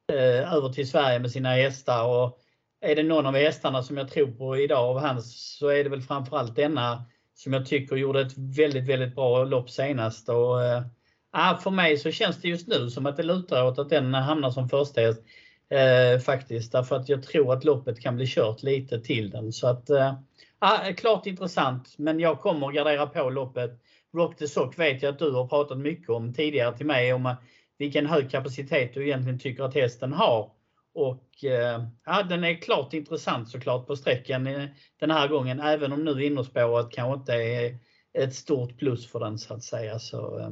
[0.08, 2.08] Eh, över till Sverige med sina hästar.
[2.08, 2.40] Och
[2.82, 5.90] är det någon av hästarna som jag tror på idag av hans så är det
[5.90, 10.30] väl framförallt denna som jag tycker gjorde ett väldigt, väldigt bra lopp senast.
[10.30, 10.84] Och, eh,
[11.32, 14.14] ah, för mig så känns det just nu som att det lutar åt att den
[14.14, 15.22] hamnar som första häst.
[15.70, 19.54] Eh, faktiskt, därför att jag tror att loppet kan bli kört lite till den.
[19.54, 20.14] Så att, eh,
[20.60, 23.72] ah, klart intressant, men jag kommer att gardera på loppet.
[24.14, 27.26] Rock the Sock vet jag att du har pratat mycket om tidigare till mig om
[27.26, 27.36] eh,
[27.84, 30.52] vilken hög kapacitet du egentligen tycker att hästen har.
[30.94, 34.66] Och eh, ja, den är klart intressant såklart på sträckan eh,
[35.00, 37.78] den här gången, även om nu innerspåret kanske inte är
[38.14, 40.00] ett stort plus för den så att säga.
[40.00, 40.50] Så, eh,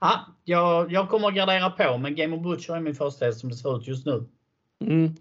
[0.00, 3.40] ja, jag, jag kommer att gardera på, men Game of Butcher är min första häst
[3.40, 4.24] som det ser ut just nu.
[4.84, 5.14] Mm.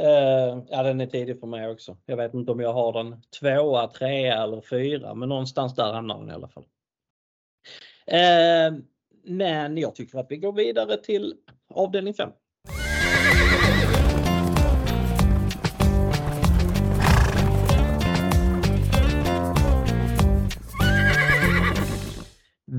[0.00, 1.96] Uh, ja, den är tidig för mig också.
[2.06, 6.18] Jag vet inte om jag har den tvåa, trea eller fyra, men någonstans där hamnar
[6.18, 6.64] den i alla fall.
[8.12, 8.84] Uh,
[9.24, 11.34] men jag tycker att vi går vidare till
[11.74, 12.30] avdelning 5.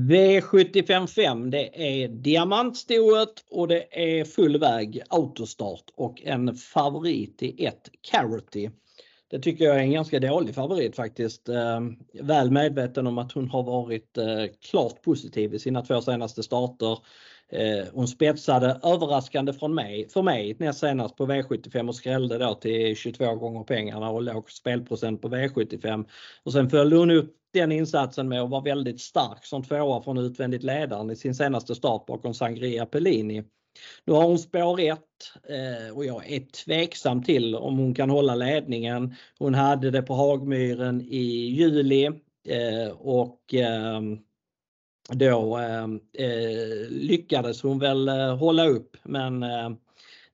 [0.08, 7.90] V755 det är diamantstoet och det är full väg autostart och en favorit i ett
[8.00, 8.70] Carity.
[9.30, 11.48] Det tycker jag är en ganska dålig favorit faktiskt.
[11.48, 16.42] Ehm, väl medveten om att hon har varit eh, klart positiv i sina två senaste
[16.42, 16.98] starter.
[17.52, 22.54] Ehm, hon spetsade överraskande från mig, för mig näst senast på V75 och skrällde då
[22.54, 26.06] till 22 gånger pengarna och låg spelprocent på V75.
[26.44, 30.18] Och sen följde hon upp den insatsen med att vara väldigt stark som tvåa från
[30.18, 33.44] utvändigt ledaren i sin senaste start bakom Sangria Pellini.
[34.04, 34.98] Nu har hon spår 1
[35.48, 39.14] eh, och jag är tveksam till om hon kan hålla ledningen.
[39.38, 42.06] Hon hade det på Hagmyren i juli
[42.48, 44.00] eh, och eh,
[45.08, 45.60] då
[46.88, 48.08] lyckades hon väl
[48.38, 49.44] hålla upp men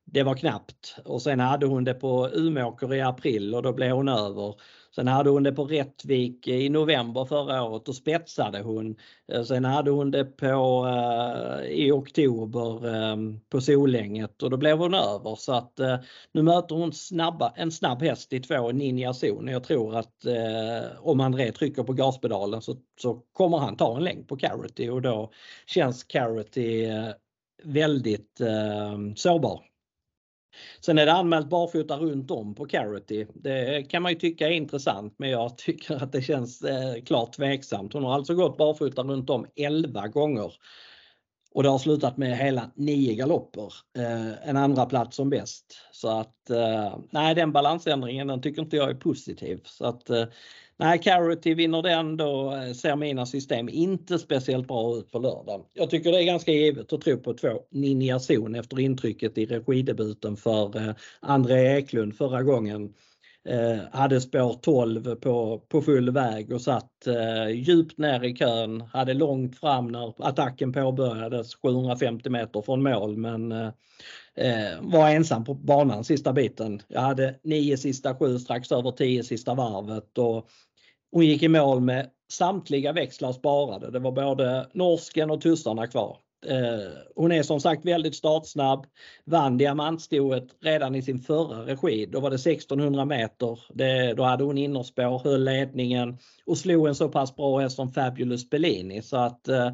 [0.05, 0.97] det var knappt.
[1.05, 4.55] Och sen hade hon det på Umeåker i april och då blev hon över.
[4.95, 8.97] Sen hade hon det på Rättvik i november förra året och spetsade hon.
[9.33, 14.79] Eh, sen hade hon det på, eh, i oktober ehm, på Solänget och då blev
[14.79, 15.35] hon över.
[15.35, 15.97] Så att eh,
[16.33, 19.49] nu möter hon snabba, en snabb häst i två Ninja Zon.
[19.49, 20.13] Jag tror att
[20.99, 25.03] om André trycker på gaspedalen så, så kommer han ta en längd på Carity och
[25.03, 25.33] då
[25.67, 26.89] känns Carroty
[27.63, 29.72] väldigt ehm, sårbar.
[30.81, 33.27] Sen är det anmält barfota runt om på Carity.
[33.35, 37.33] Det kan man ju tycka är intressant men jag tycker att det känns eh, klart
[37.33, 37.93] tveksamt.
[37.93, 40.53] Hon har alltså gått barfota runt om 11 gånger.
[41.55, 43.73] Och det har slutat med hela 9 galopper.
[43.99, 45.79] Eh, en andra plats som bäst.
[45.93, 49.61] Så att eh, nej den balansändringen den tycker inte jag är positiv.
[49.65, 50.25] Så att eh,
[50.77, 55.65] Nej, Carity vinner den då eh, ser mina system inte speciellt bra ut på lördag.
[55.75, 59.47] Jag tycker det är ganska givet att tro på två Ninja Zon efter intrycket i
[59.47, 62.95] regidebuten för eh, André Eklund förra gången.
[63.49, 68.81] Eh, hade spår 12 på, på full väg och satt eh, djupt ner i kön.
[68.81, 73.71] Hade långt fram när attacken påbörjades 750 meter från mål men eh,
[74.37, 76.83] Eh, var ensam på banan sista biten.
[76.89, 80.49] Jag hade nio sista sju, strax över tio sista varvet och
[81.13, 83.91] hon gick i mål med samtliga växlar sparade.
[83.91, 86.19] Det var både norsken och tussarna kvar.
[86.47, 88.87] Eh, hon är som sagt väldigt startsnabb.
[89.25, 92.07] Vann diamantstoet redan i sin förra regi.
[92.07, 93.59] Då var det 1600 meter.
[93.75, 97.93] Det, då hade hon innerspår, höll ledningen och slog en så pass bra häst som
[97.93, 99.03] Fabulous Bellini.
[99.03, 99.71] Så att eh,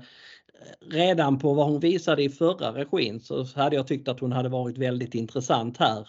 [0.91, 4.49] redan på vad hon visade i förra regin så hade jag tyckt att hon hade
[4.49, 6.09] varit väldigt intressant här.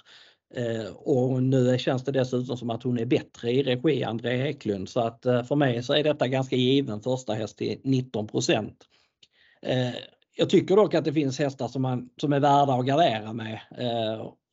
[0.56, 4.90] Eh, och nu känns det dessutom som att hon är bättre i regi André Eklund.
[4.90, 8.28] Så att eh, för mig så är detta ganska given första häst till 19
[9.62, 9.90] eh,
[10.36, 13.60] Jag tycker dock att det finns hästar som, man, som är värda att gardera med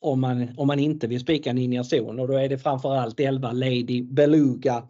[0.01, 3.53] om man, om man inte vill spika Ninja Zon och då är det framförallt 11
[3.53, 4.89] Lady Beluga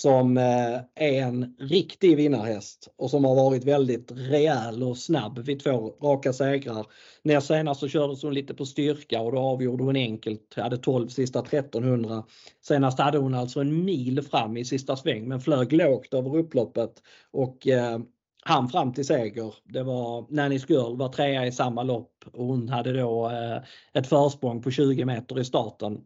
[0.00, 5.62] som eh, är en riktig vinnarhäst och som har varit väldigt rejäl och snabb vid
[5.62, 6.86] två raka segrar.
[7.22, 11.08] När senast så kördes hon lite på styrka och då avgjorde hon enkelt, hade 12
[11.08, 12.24] sista 1300.
[12.60, 16.92] Senast hade hon alltså en mil fram i sista sväng men flög lågt över upploppet
[17.30, 17.98] och eh,
[18.42, 19.54] han fram till seger.
[19.64, 24.06] Det var Nanny's Girl var trea i samma lopp och hon hade då eh, ett
[24.06, 26.00] försprång på 20 meter i starten.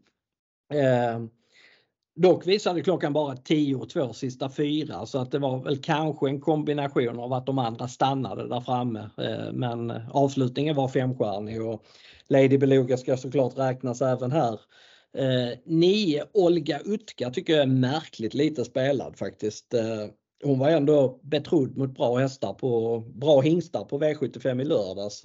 [0.72, 1.20] Eh,
[2.16, 6.28] Dock visade klockan bara 10 och 2 sista fyra så att det var väl kanske
[6.28, 9.10] en kombination av att de andra stannade där framme.
[9.18, 11.84] Eh, men avslutningen var femstjärnig och
[12.28, 14.60] Lady Beluga ska såklart räknas även här.
[15.16, 19.74] Eh, 9 Olga Utka tycker jag är märkligt lite spelad faktiskt.
[19.74, 20.06] Eh,
[20.44, 25.22] hon var ändå betrodd mot bra hästar på bra hingstar på V75 i lördags.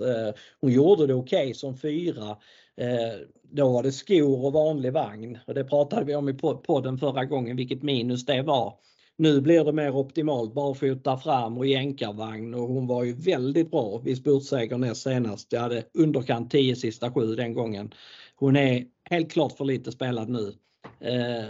[0.61, 2.37] Hon gjorde det okej okay som fyra
[2.79, 3.19] Eh,
[3.51, 7.25] då var det skor och vanlig vagn och det pratade vi om i podden förra
[7.25, 8.73] gången vilket minus det var.
[9.17, 13.97] Nu blir det mer optimalt barfota fram och jänkarvagn och hon var ju väldigt bra
[13.97, 15.51] vid spurtseger näst senast.
[15.51, 17.93] Jag hade underkant 10 sista 7 den gången.
[18.35, 20.53] Hon är helt klart för lite spelad nu.
[20.99, 21.49] Eh,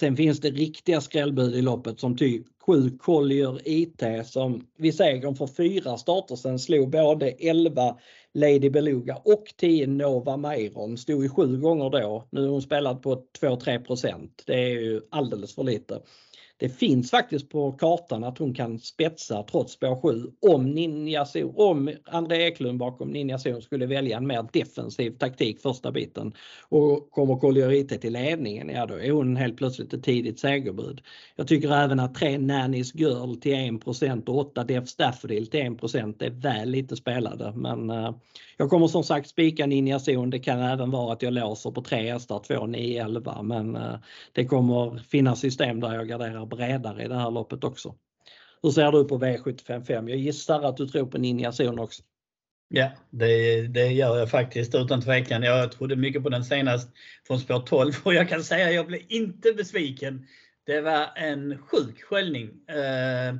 [0.00, 5.34] Sen finns det riktiga skrällbud i loppet som typ 7 Collier IT som vid segern
[5.34, 7.96] för fyra starter sen slog både 11
[8.34, 10.98] Lady Beluga och 10 Nova Meiron.
[10.98, 12.28] Stod i sju gånger då.
[12.30, 16.00] Nu har hon spelat på 2-3 procent, Det är ju alldeles för lite
[16.60, 21.90] det finns faktiskt på kartan att hon kan spetsa trots spår 7 om Ninja om
[22.04, 26.32] André Eklund bakom Ninja Zon skulle välja en mer defensiv taktik första biten
[26.68, 31.00] och kommer Colliorite till ledningen, ja då är hon helt plötsligt ett tidigt segerbud.
[31.36, 36.22] Jag tycker även att 3 Nannies Girl till 1 och 8 Def Staffordil till 1
[36.22, 38.14] är väl lite spelade men uh,
[38.56, 40.30] jag kommer som sagt spika Ninja Zon.
[40.30, 43.94] Det kan även vara att jag låser på 3 hästar, 2, 9, 11 men uh,
[44.32, 47.94] det kommer finnas system där jag garderar bredare i det här loppet också.
[48.62, 50.08] Hur ser du på V755?
[50.08, 52.02] Jag gissar att du tror på Ninja Zon också.
[52.68, 55.42] Ja, det, det gör jag faktiskt utan tvekan.
[55.42, 56.90] Jag trodde mycket på den senast
[57.26, 60.26] från spår 12 och jag kan säga att jag blev inte besviken.
[60.66, 62.68] Det var en sjuk sköljning.
[62.68, 63.34] Eh,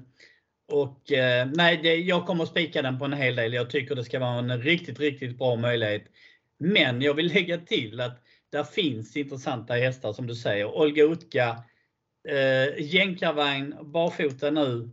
[0.72, 3.52] och eh, nej, det, jag kommer att spika den på en hel del.
[3.52, 6.04] Jag tycker det ska vara en riktigt, riktigt bra möjlighet.
[6.58, 10.66] Men jag vill lägga till att där finns intressanta hästar som du säger.
[10.66, 11.64] Olga Utka
[12.28, 14.90] eh, jänkarvagn, barfota nu.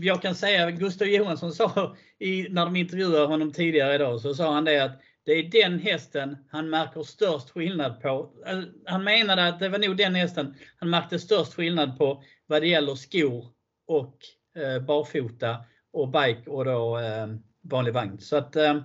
[0.00, 4.54] Jag kan säga, Gustav Johansson sa i, när de intervjuade honom tidigare idag, så sa
[4.54, 8.30] han det att det är den hästen han märker störst skillnad på.
[8.46, 12.62] Eh, han menade att det var nog den hästen han märkte störst skillnad på vad
[12.62, 13.46] det gäller skor
[13.86, 14.16] och
[14.56, 15.56] eh, barfota
[15.92, 17.26] och bike och då eh,
[17.62, 18.18] vanlig vagn.
[18.20, 18.80] Så att eh,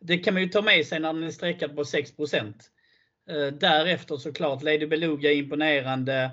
[0.00, 4.16] det kan man ju ta med sig när den är sträckad på 6 eh, Därefter
[4.16, 6.30] såklart Lady Beluga imponerande eh,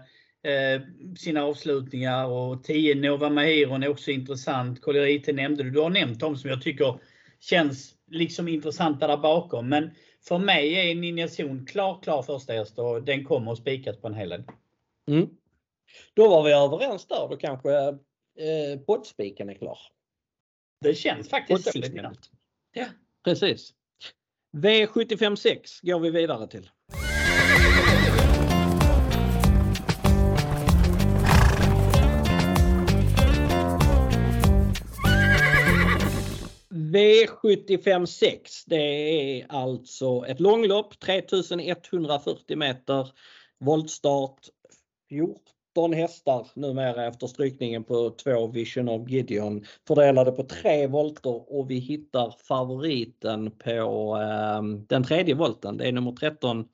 [1.18, 4.82] sina avslutningar och 10 Nova Mahiron är också intressant.
[4.82, 5.72] Collerite nämnde du.
[5.72, 7.00] Du har nämnt dem som jag tycker
[7.40, 9.70] känns liksom intressanta där bakom.
[9.70, 9.92] Men
[10.28, 14.08] för mig är Ninja Zon klar, klar första häst och den kommer att spikas på
[14.08, 14.44] en hel del.
[15.08, 15.30] Mm.
[16.14, 17.28] Då var vi överens där.
[17.30, 17.72] Då kanske
[18.38, 19.78] eh, poddspiken är klar.
[20.82, 21.80] Det känns faktiskt så
[22.74, 22.86] Ja.
[23.24, 23.74] Precis.
[24.58, 26.70] V756 går vi vidare till.
[36.92, 43.10] V75 6, det är alltså ett långlopp 3140 meter
[43.60, 44.40] voltstart
[45.10, 51.72] 14 hästar numera efter strykningen på två Vision of Gideon fördelade på tre volter och
[51.72, 55.78] vi hittar favoriten på eh, den tredje volten.
[55.78, 56.66] Det är nummer 13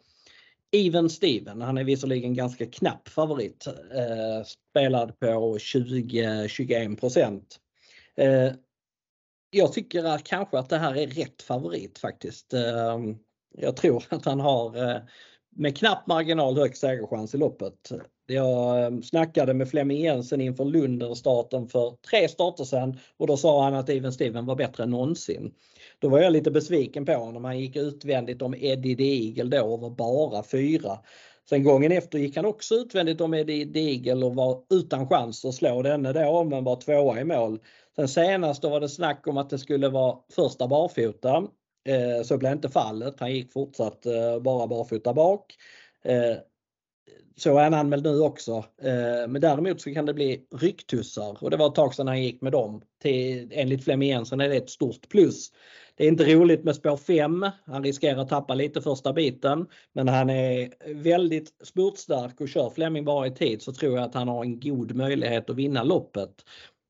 [0.72, 1.62] Even Steven.
[1.62, 3.68] Han är visserligen ganska knapp favorit.
[3.68, 7.42] Eh, spelad på 20-21
[8.16, 8.52] eh,
[9.58, 12.54] jag tycker att kanske att det här är rätt favorit faktiskt.
[12.54, 13.18] Ehm,
[13.58, 14.98] jag tror att han har eh,
[15.56, 17.92] med knapp marginal högst segerchans i loppet.
[18.26, 23.64] Jag ehm, snackade med Flemming Jensen inför Lunden-starten för tre starter sedan och då sa
[23.64, 25.54] han att Even Steven var bättre än någonsin.
[26.00, 27.46] Då var jag lite besviken på honom.
[27.46, 31.00] Han gick utvändigt om Eddie Deagle då och var bara fyra.
[31.50, 35.56] Sen gången efter gick han också utvändigt om Eddie Deagle och var utan chans att
[35.56, 37.60] slå denne då men var tvåa i mål.
[37.98, 41.48] Sen senast då var det snack om att det skulle vara första barfota.
[41.88, 43.20] Eh, så blev inte fallet.
[43.20, 45.56] Han gick fortsatt eh, bara barfota bak.
[46.04, 46.38] Eh,
[47.36, 48.66] så är han anmäld nu också.
[49.28, 52.42] Men däremot så kan det bli rycktussar och det var ett tag sedan han gick
[52.42, 52.82] med dem.
[53.02, 55.52] Till, enligt Flemming Jensen är det ett stort plus.
[55.96, 57.46] Det är inte roligt med spår 5.
[57.66, 59.68] Han riskerar att tappa lite första biten.
[59.94, 64.16] Men han är väldigt spurtstark och kör Flemming bara i tid så tror jag att
[64.16, 66.44] han har en god möjlighet att vinna loppet.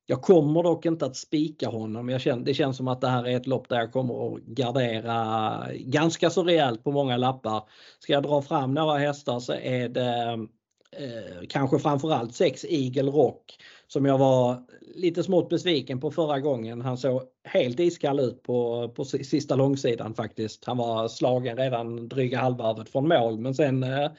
[0.09, 2.09] Jag kommer dock inte att spika honom.
[2.09, 4.41] Jag känner, det känns som att det här är ett lopp där jag kommer att
[4.41, 7.63] gardera ganska så rejält på många lappar.
[7.99, 10.47] Ska jag dra fram några hästar så är det
[10.91, 14.63] eh, kanske framförallt 6 Eagle Rock som jag var
[14.95, 16.81] lite smått besviken på förra gången.
[16.81, 20.65] Han såg helt iskall ut på, på sista långsidan faktiskt.
[20.65, 24.11] Han var slagen redan dryga halvvarvet från mål men sen eh,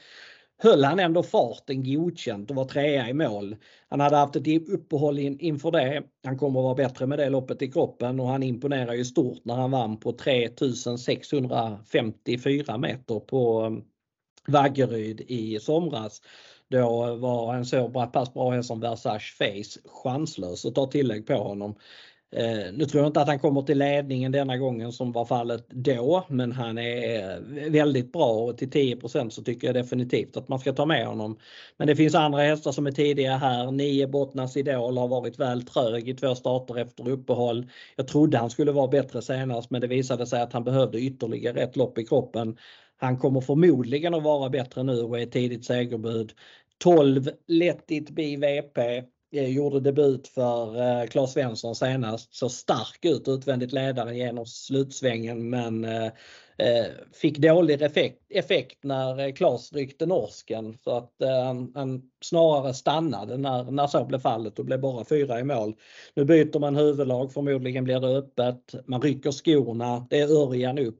[0.61, 3.55] höll han ändå farten godkänt och var trea i mål.
[3.89, 6.03] Han hade haft ett uppehåll in, inför det.
[6.23, 9.45] Han kommer att vara bättre med det loppet i kroppen och han imponerar ju stort
[9.45, 13.83] när han vann på 3654 meter på um,
[14.47, 16.21] Vaggeryd i somras.
[16.67, 21.33] Då var en så pass bra häst som Versace Face chanslös att ta tillägg på
[21.33, 21.75] honom.
[22.31, 25.69] Eh, nu tror jag inte att han kommer till ledningen denna gången som var fallet
[25.69, 30.47] då, men han är eh, väldigt bra och till 10% så tycker jag definitivt att
[30.49, 31.39] man ska ta med honom.
[31.77, 33.71] Men det finns andra hästar som är tidiga här.
[33.71, 37.67] 9 Bottnas Idol har varit väl trög i två starter efter uppehåll.
[37.95, 41.61] Jag trodde han skulle vara bättre senast, men det visade sig att han behövde ytterligare
[41.61, 42.57] ett lopp i kroppen.
[42.97, 46.33] Han kommer förmodligen att vara bättre nu och är tidigt segerbud.
[46.77, 52.35] 12 Let It Be VP Eh, gjorde debut för eh, Claes Svensson senast.
[52.35, 56.11] Så stark ut utvändigt ledaren genom slutsvängen men eh,
[57.13, 63.63] fick dålig effekt, effekt när Claes ryckte norsken så att han, han snarare stannade när,
[63.63, 65.75] när så blev fallet och blev bara fyra i mål.
[66.13, 68.75] Nu byter man huvudlag, förmodligen blir det öppet.
[68.85, 70.99] Man rycker skorna, det är Örjan upp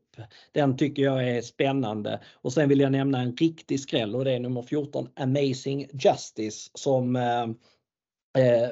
[0.51, 2.19] den tycker jag är spännande.
[2.33, 6.69] Och sen vill jag nämna en riktig skräll och det är nummer 14 Amazing Justice
[6.73, 7.15] som
[8.37, 8.69] eh,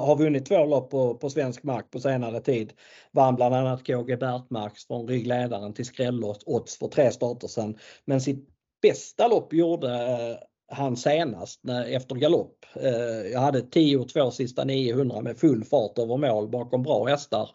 [0.00, 2.72] har vunnit två lopp på, på svensk mark på senare tid.
[3.12, 7.78] Vann bland annat KG Bertmarks från ryggledaren till skrällots för tre starter sedan.
[8.04, 8.48] Men sitt
[8.82, 10.36] bästa lopp gjorde eh,
[10.68, 12.64] han senast efter galopp.
[12.74, 17.50] Eh, jag hade 10-2 sista 900 med full fart över mål bakom bra hästar.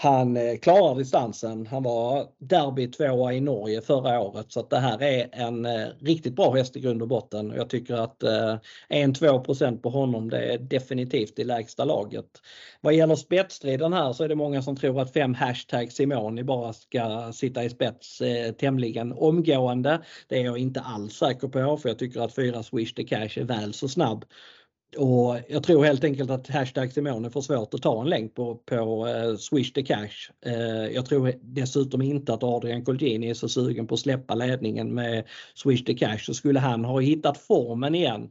[0.00, 1.66] Han eh, klarar distansen.
[1.66, 5.86] Han var derby tvåa i Norge förra året så att det här är en eh,
[6.00, 7.52] riktigt bra häst i grund och botten.
[7.56, 8.56] Jag tycker att eh,
[8.88, 12.26] 1-2 på honom det är definitivt i lägsta laget.
[12.80, 16.72] Vad gäller spetsstriden här så är det många som tror att fem hashtag Simoni bara
[16.72, 18.22] ska sitta i spets
[18.58, 20.00] tämligen omgående.
[20.28, 23.38] Det är jag inte alls säker på för jag tycker att fyra Swish the Cash
[23.38, 24.24] är väl så snabb.
[24.96, 28.54] Och jag tror helt enkelt att hashtag Simone får svårt att ta en länk på,
[28.54, 30.30] på eh, Swish the Cash.
[30.46, 34.94] Eh, jag tror dessutom inte att Adrian Colgjini är så sugen på att släppa ledningen
[34.94, 35.24] med
[35.54, 36.18] Swish the Cash.
[36.18, 38.30] Så skulle han ha hittat formen igen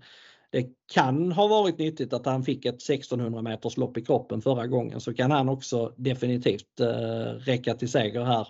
[0.50, 4.68] det kan ha varit nyttigt att han fick ett 1600 meters lopp i kroppen förra
[4.68, 8.48] gången så kan han också definitivt eh, räcka till seger här.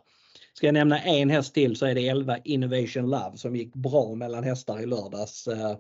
[0.54, 4.16] Ska jag nämna en häst till så är det 11 Innovation Love som gick bra
[4.16, 5.48] mellan hästar i lördags.
[5.48, 5.78] Eh,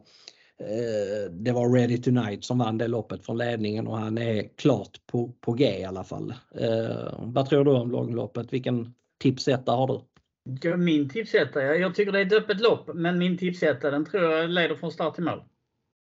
[0.59, 5.01] Eh, det var Ready Tonight som vann det loppet från ledningen och han är klart
[5.05, 6.33] på, på G i alla fall.
[6.55, 8.53] Eh, vad tror du om långloppet?
[8.53, 10.77] Vilken tipsetta har du?
[10.77, 11.61] Min tipsetta?
[11.61, 14.91] Jag tycker det är ett öppet lopp men min tipsetta den tror jag leder från
[14.91, 15.43] start till mål.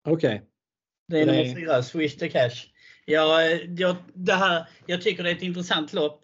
[0.07, 0.35] Okej.
[0.35, 0.47] Okay.
[1.07, 2.71] Det är nummer fyra, Swish the Cash.
[3.05, 3.41] Ja,
[3.77, 6.23] jag, det här, jag tycker det är ett intressant lopp.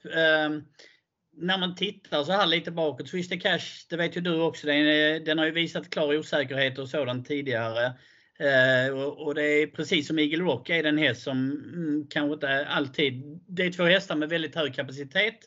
[1.34, 5.24] När man tittar så här lite bakåt, Swish Cash, det vet ju du också, den,
[5.24, 7.94] den har ju visat klar osäkerhet och sådant tidigare.
[8.40, 12.34] Eh, och, och, det är precis som Eagle Rock är den häst som mm, kanske
[12.34, 15.40] inte alltid, det är två hästar med väldigt hög kapacitet,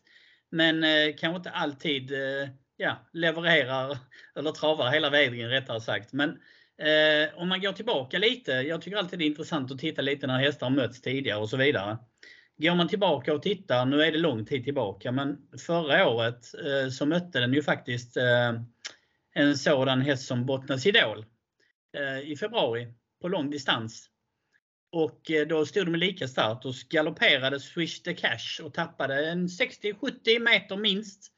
[0.51, 3.99] men eh, kanske inte alltid eh, ja, levererar
[4.37, 6.12] eller travar hela vägen rättare sagt.
[6.12, 6.30] Men
[6.78, 10.26] eh, om man går tillbaka lite, jag tycker alltid det är intressant att titta lite
[10.26, 11.99] när hästar mötts tidigare och så vidare.
[12.57, 16.91] Går man tillbaka och tittar, nu är det lång tid tillbaka, men förra året eh,
[16.91, 18.53] så mötte den ju faktiskt eh,
[19.35, 21.25] en sådan häst som Bottnas Idol
[21.95, 22.89] Eh, i februari
[23.21, 24.11] på lång distans.
[24.93, 29.31] Och eh, då stod de med lika start och galopperade Swish the Cash och tappade
[29.31, 31.33] en 60-70 meter minst.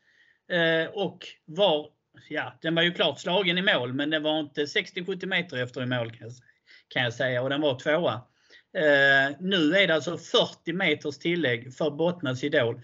[0.50, 1.88] Eh, och var,
[2.28, 5.82] ja den var ju klart slagen i mål men den var inte 60-70 meter efter
[5.82, 6.12] i mål
[6.88, 8.20] kan jag säga och den var tvåa.
[8.74, 12.80] Eh, nu är det alltså 40 meters tillägg för Bottnas Idol.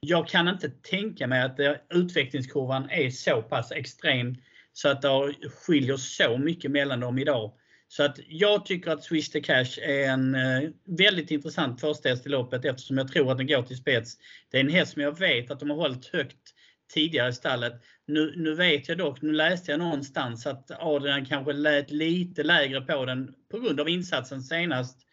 [0.00, 1.60] Jag kan inte tänka mig att
[1.90, 4.36] utvecklingskurvan är så pass extrem
[4.72, 5.34] så att det
[5.66, 7.52] skiljer så mycket mellan dem idag.
[7.88, 12.26] Så att jag tycker att Swish the Cash är en eh, väldigt intressant första häst
[12.26, 14.16] i loppet eftersom jag tror att den går till spets.
[14.50, 16.54] Det är en häst som jag vet att de har hållit högt
[16.94, 17.72] tidigare i stallet.
[18.06, 22.80] Nu, nu vet jag dock, nu läste jag någonstans att Adrian kanske lät lite lägre
[22.80, 25.03] på den på grund av insatsen senast.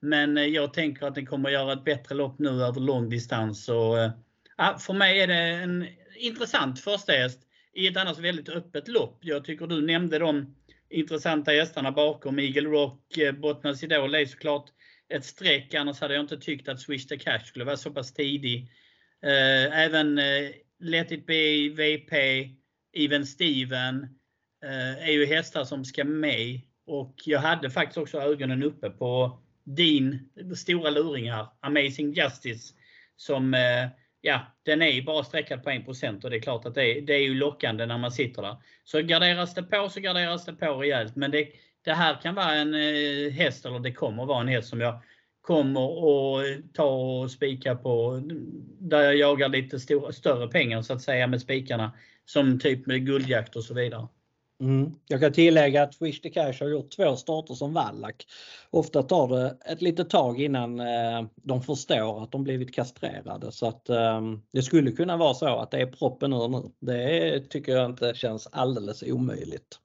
[0.00, 3.08] Men eh, jag tänker att den kommer att göra ett bättre lopp nu över lång
[3.08, 3.68] distans.
[3.68, 5.86] Eh, för mig är det en
[6.16, 7.40] intressant första häst
[7.72, 9.18] i ett annars väldigt öppet lopp.
[9.20, 10.56] Jag tycker du nämnde de
[10.90, 12.38] intressanta hästarna bakom.
[12.38, 14.70] Eagle Rock, eh, Bottnas Idol är såklart
[15.08, 15.74] ett streck.
[15.74, 18.70] Annars hade jag inte tyckt att Swish the Cash skulle vara så pass tidig.
[19.72, 20.20] Även
[20.80, 22.16] Let It Be, VP,
[22.92, 24.06] Even Steven
[25.00, 26.60] är ju hästar som ska med.
[26.86, 32.74] Och jag hade faktiskt också ögonen uppe på din stora luring här, Amazing Justice,
[33.16, 33.88] som eh,
[34.20, 37.14] ja, den är ju bara sträckad på 1% och det är klart att det, det
[37.14, 38.56] är ju lockande när man sitter där.
[38.84, 41.16] Så garderas det på så garderas det på rejält.
[41.16, 41.48] Men det,
[41.84, 45.02] det här kan vara en eh, häst, eller det kommer vara en häst som jag
[45.40, 45.80] kommer
[46.40, 48.22] att ta och spika på,
[48.78, 51.92] där jag jagar lite stor, större pengar så att säga med spikarna.
[52.24, 54.08] Som typ med guldjakt och så vidare.
[54.60, 54.94] Mm.
[55.06, 58.26] Jag kan tillägga att Wish the Cash har gjort två starter som vallack.
[58.70, 63.66] Ofta tar det ett litet tag innan eh, de förstår att de blivit kastrerade så
[63.66, 64.20] att eh,
[64.52, 66.70] det skulle kunna vara så att det är proppen ur nu.
[66.80, 69.78] Det tycker jag inte känns alldeles omöjligt.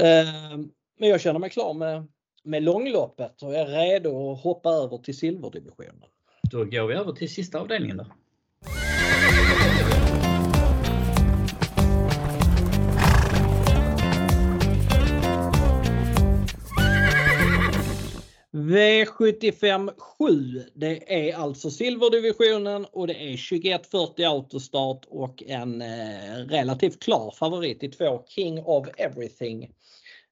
[0.00, 0.58] Eh,
[0.98, 2.06] men jag känner mig klar med,
[2.44, 6.04] med långloppet och är redo att hoppa över till silverdivisionen.
[6.50, 8.06] Då går vi över till sista avdelningen då.
[18.68, 20.62] V75 7.
[20.74, 27.82] Det är alltså silverdivisionen och det är 2140 autostart och en eh, relativt klar favorit
[27.82, 29.70] i två King of Everything.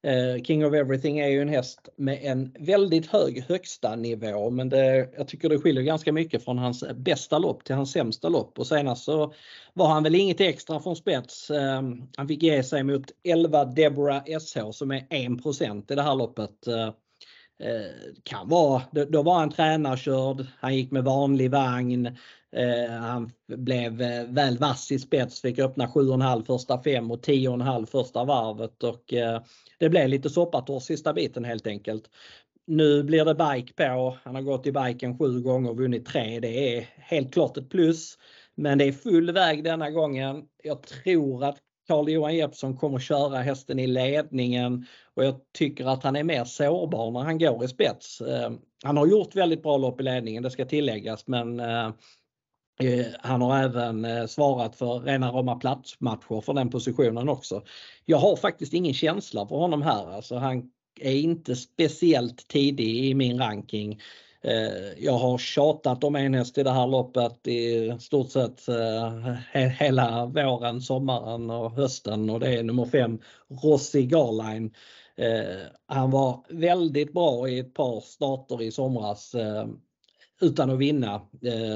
[0.03, 4.69] Eh, King of Everything är ju en häst med en väldigt hög högsta nivå men
[4.69, 8.59] det, jag tycker det skiljer ganska mycket från hans bästa lopp till hans sämsta lopp
[8.59, 9.33] och senast så
[9.73, 11.49] var han väl inget extra från spets.
[11.49, 11.81] Eh,
[12.17, 16.67] han fick ge sig mot 11 Deborah SH som är 1% i det här loppet.
[16.67, 16.91] Eh,
[17.59, 22.05] Eh, kan vara, då var han tränarkörd, han gick med vanlig vagn,
[22.51, 27.85] eh, han blev eh, väl vass i spets, fick öppna 7,5 första fem och 10,5
[27.85, 29.13] första varvet och
[29.79, 32.09] det blev lite soppatorsk sista biten helt enkelt.
[32.67, 34.17] Nu blir det bike på.
[34.23, 36.39] Han har gått i biken sju gånger och vunnit tre.
[36.39, 38.17] Det är helt klart ett plus.
[38.55, 40.43] Men det är full väg denna gången.
[40.63, 41.57] Jag tror att
[41.87, 47.11] Carl-Johan Jeppsson kommer köra hästen i ledningen och jag tycker att han är mer sårbar
[47.11, 48.21] när han går i spets.
[48.21, 48.51] Eh,
[48.83, 51.87] han har gjort väldigt bra lopp i ledningen, det ska tilläggas, men eh,
[52.79, 57.63] eh, han har även svarat för rena rama platsmatcher för den positionen också.
[58.05, 60.11] Jag har faktiskt ingen känsla för honom här.
[60.11, 63.99] Alltså han är inte speciellt tidig i min ranking.
[64.41, 69.33] Eh, jag har tjatat om en häst i det här loppet i stort sett eh,
[69.53, 73.19] hela våren, sommaren och hösten och det är nummer 5
[73.63, 74.73] Rossi Garline.
[75.15, 79.35] Eh, han var väldigt bra i ett par starter i somras
[80.41, 81.21] utan att vinna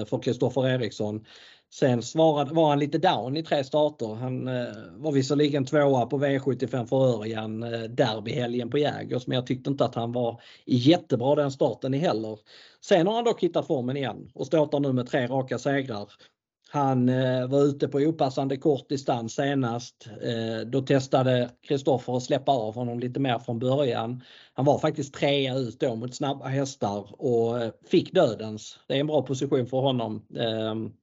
[0.07, 1.25] för Kristoffer Eriksson.
[1.73, 4.15] Sen svarade, var han lite down i tre starter.
[4.15, 9.47] Han eh, var visserligen tvåa på V75 för Örjan eh, derbyhelgen på Jägers men jag
[9.47, 12.39] tyckte inte att han var jättebra den starten heller.
[12.81, 16.07] Sen har han dock hittat formen igen och startar nu med tre raka segrar.
[16.73, 20.07] Han eh, var ute på opassande kort distans senast.
[20.21, 24.23] Eh, då testade Kristoffer att släppa av honom lite mer från början.
[24.53, 28.79] Han var faktiskt trea ut då mot snabba hästar och eh, fick dödens.
[28.87, 30.25] Det är en bra position för honom.
[30.39, 30.93] Ehm,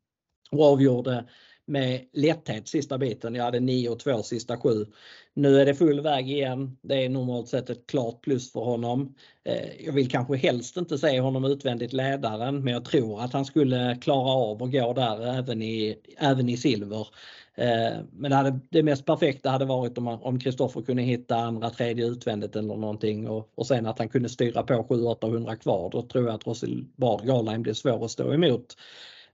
[0.51, 1.25] och avgjorde
[1.69, 3.35] med lätthet sista biten.
[3.35, 4.87] Jag hade 9 och 2 sista sju.
[5.35, 6.79] Nu är det full väg igen.
[6.83, 9.15] Det är normalt sett ett klart plus för honom.
[9.45, 13.45] Eh, jag vill kanske helst inte se honom utvändigt ledaren men jag tror att han
[13.45, 17.07] skulle klara av att gå där även i, även i silver.
[17.55, 22.07] Eh, men det, hade, det mest perfekta hade varit om Kristoffer kunde hitta andra, tredje
[22.07, 25.91] utvändigt eller någonting och, och sen att han kunde styra på 700-800 kvar.
[25.91, 28.77] Då tror jag att Roselbard Garline blir svår att stå emot.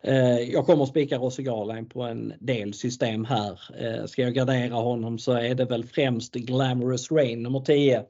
[0.07, 3.61] Eh, jag kommer att spika Rosse Garline på en del system här.
[3.79, 8.05] Eh, ska jag gardera honom så är det väl främst Glamorous Rain nummer 10.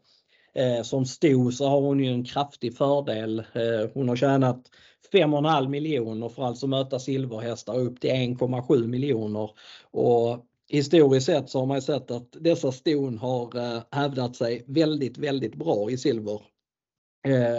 [0.55, 3.43] Eh, som stod så har hon ju en kraftig fördel.
[3.95, 4.71] Hon har tjänat
[5.13, 9.51] 5,5 miljoner för att alltså möta silverhästar upp till 1,7 miljoner.
[9.91, 15.55] Och historiskt sett så har man sett att dessa ston har hävdat sig väldigt, väldigt
[15.55, 16.41] bra i silver.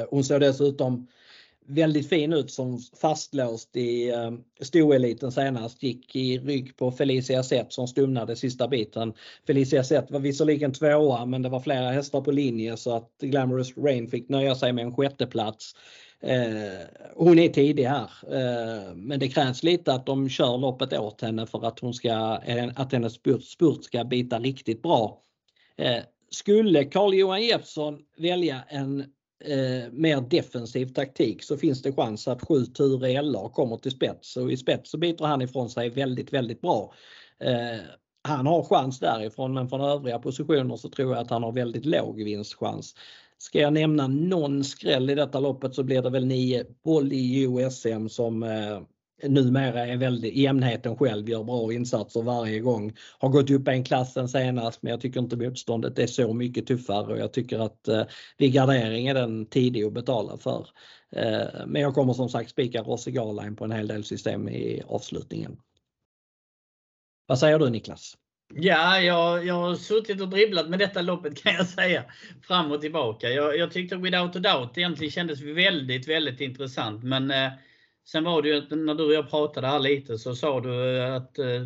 [0.09, 1.07] Hon såg dessutom
[1.67, 5.83] väldigt fin ut som fastlåst i eh, stoeliten senast.
[5.83, 9.13] Gick i rygg på Felicia Zet som stumnade sista biten.
[9.47, 13.77] Felicia Zet var visserligen tvåa men det var flera hästar på linje så att Glamorous
[13.77, 15.75] Rain fick nöja sig med en sjätteplats.
[16.21, 21.21] Eh, hon är tidig här eh, men det krävs lite att de kör loppet åt
[21.21, 25.21] henne för att, hon ska, eh, att hennes spurt ska bita riktigt bra.
[25.77, 29.05] Eh, skulle Carl-Johan Jeppsson välja en
[29.43, 34.37] eh, mer defensiv taktik så finns det chans att 7 Ture LR kommer till spets
[34.37, 36.93] och i spets så biter han ifrån sig väldigt, väldigt bra.
[37.39, 37.79] Eh,
[38.23, 41.85] han har chans därifrån men från övriga positioner så tror jag att han har väldigt
[41.85, 42.95] låg vinstchans.
[43.37, 48.09] Ska jag nämna någon skräll i detta loppet så blir det väl 9 Bolly USM
[48.09, 48.81] som eh,
[49.29, 52.93] numera är väldigt, jämnheten själv gör bra insatser varje gång.
[53.19, 56.67] Har gått upp en klass sen senast men jag tycker inte motståndet är så mycket
[56.67, 58.03] tuffare och jag tycker att eh,
[58.37, 60.67] vid gardering är den tidig att betala för.
[61.15, 64.83] Eh, men jag kommer som sagt spika Rossi Garline på en hel del system i
[64.87, 65.57] avslutningen.
[67.27, 68.17] Vad säger du Niklas?
[68.53, 72.03] Ja, jag, jag har suttit och dribblat med detta loppet kan jag säga.
[72.41, 73.29] Fram och tillbaka.
[73.29, 77.03] Jag, jag tyckte Without a Doubt egentligen kändes väldigt, väldigt intressant.
[77.03, 77.51] Men eh,
[78.05, 80.97] Sen var det ju att när du och jag pratade här lite så sa du
[80.97, 81.65] eh, att eh,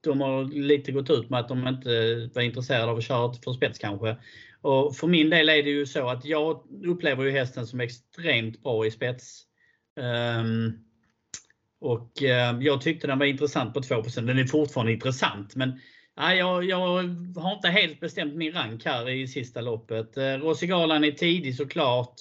[0.00, 3.52] de har lite gått ut med att de inte var intresserade av att köra för
[3.52, 4.16] spets kanske.
[4.62, 8.62] Och för min del är det ju så att jag upplever ju hästen som extremt
[8.62, 9.42] bra i spets.
[10.00, 10.84] Um,
[11.80, 15.80] och uh, jag tyckte den var intressant på 2% Den är fortfarande intressant men
[16.16, 16.78] jag, jag,
[17.36, 20.18] har inte helt bestämt min rank här i sista loppet.
[20.18, 22.14] Uh, Rosigalan är tidig såklart.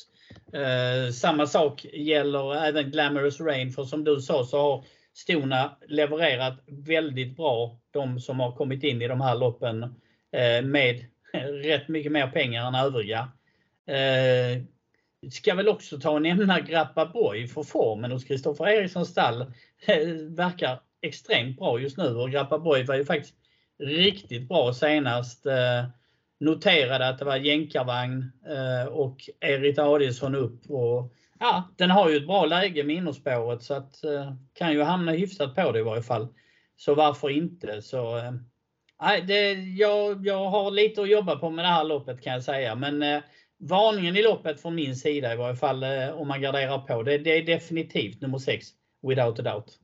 [0.54, 6.60] Eh, samma sak gäller även Glamorous Rain för som du sa så har Stona levererat
[6.68, 7.80] väldigt bra.
[7.92, 9.84] De som har kommit in i de här loppen
[10.32, 11.06] eh, med
[11.64, 13.32] rätt mycket mer pengar än övriga.
[13.88, 14.64] Eh,
[15.32, 19.42] ska väl också ta och nämna Grappa Boy för formen hos Kristoffer Erikssons stall.
[19.86, 23.36] Eh, verkar extremt bra just nu och Grappa Boy var ju faktiskt
[23.80, 25.46] riktigt bra senast.
[25.46, 25.86] Eh,
[26.40, 30.70] noterade att det var jänkarvagn eh, och Erit Adielsson upp.
[30.70, 34.82] Och, ja, den har ju ett bra läge med innerspåret så att eh, kan ju
[34.82, 36.28] hamna hyfsat på det i varje fall.
[36.76, 37.82] Så varför inte?
[37.82, 38.34] Så, eh,
[39.28, 42.76] det, jag, jag har lite att jobba på med det här loppet kan jag säga.
[42.76, 43.22] Men eh,
[43.60, 47.04] varningen i loppet från min sida i varje fall eh, om man garderar på.
[47.04, 48.68] Det, det är definitivt nummer 6,
[49.08, 49.80] without a doubt.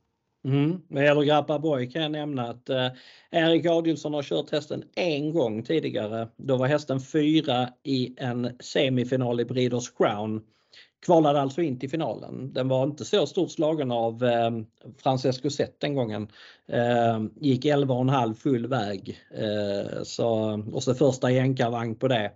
[0.45, 0.81] Mm.
[0.87, 2.87] Vad gäller Grappa Boy kan jag nämna att eh,
[3.31, 6.27] Erik Adielsson har kört hästen en gång tidigare.
[6.37, 10.41] Då var hästen fyra i en semifinal i Breeders Crown.
[11.05, 12.53] Kvalade alltså in till finalen.
[12.53, 14.51] Den var inte så stort slagen av eh,
[14.97, 16.27] Francesco Zet den gången.
[16.67, 19.17] Eh, gick 11,5 full väg.
[19.31, 22.31] Eh, så, och så första jänkarvagn på det.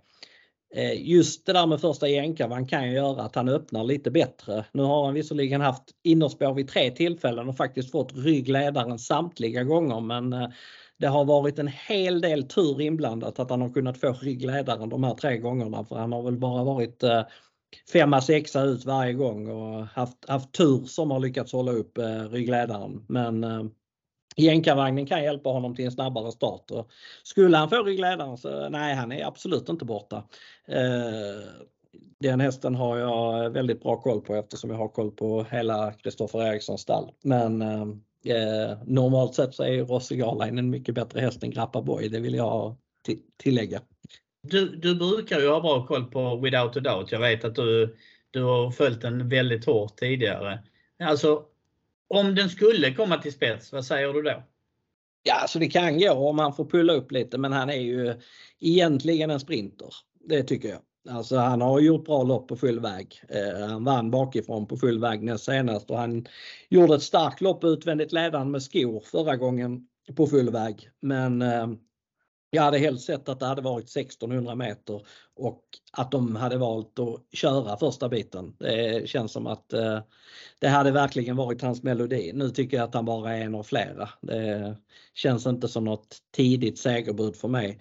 [0.74, 4.64] Eh, just det där med första jänkarvan kan ju göra att han öppnar lite bättre.
[4.72, 10.00] Nu har han visserligen haft innerspår vid tre tillfällen och faktiskt fått ryggledaren samtliga gånger
[10.00, 10.48] men eh,
[10.98, 15.04] det har varit en hel del tur inblandat att han har kunnat få ryggledaren de
[15.04, 17.22] här tre gångerna för han har väl bara varit eh,
[17.92, 21.98] femma, sexa ut varje gång och haft, haft tur som har lyckats hålla upp
[22.30, 23.04] ryggledaren.
[23.08, 23.44] Men
[24.36, 26.70] Jänkarvagnen kan hjälpa honom till en snabbare start.
[26.70, 26.90] Och
[27.22, 30.16] skulle han få ryggledaren så nej, han är absolut inte borta.
[30.68, 31.64] Eh,
[32.20, 36.42] den hästen har jag väldigt bra koll på eftersom jag har koll på hela Kristoffer
[36.42, 37.10] Erikssons stall.
[37.22, 37.82] Men eh,
[38.34, 42.20] eh normalt sett så är Rossi Garline en mycket bättre häst än Grappa Boy, det
[42.20, 42.76] vill jag
[43.42, 43.80] tillägga.
[44.42, 47.12] Du, du brukar ju ha bra koll på Without a Doubt.
[47.12, 47.96] Jag vet att du,
[48.30, 50.58] du har följt den väldigt hårt tidigare.
[51.02, 51.42] Alltså
[52.10, 54.42] om den skulle komma till spets, vad säger du då?
[55.22, 58.14] Ja, så det kan gå om han får pulla upp lite men han är ju
[58.60, 59.88] egentligen en sprinter.
[60.24, 60.80] Det tycker jag.
[61.08, 63.22] Alltså han har gjort bra lopp på full väg.
[63.28, 66.26] Eh, han vann bakifrån på full väg näst senast och han
[66.68, 69.86] gjorde ett starkt lopp utvändigt ledande med skor förra gången
[70.16, 70.90] på full väg.
[71.00, 71.66] Men eh,
[72.50, 75.02] jag hade helst sett att det hade varit 1600 meter
[75.36, 78.56] och att de hade valt att köra första biten.
[78.58, 80.00] Det känns som att eh,
[80.58, 82.32] det hade verkligen varit hans melodi.
[82.34, 84.08] Nu tycker jag att han bara är en av flera.
[84.20, 84.76] Det
[85.14, 87.78] känns inte som något tidigt segerbud för mig.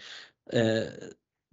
[0.54, 0.84] Eh,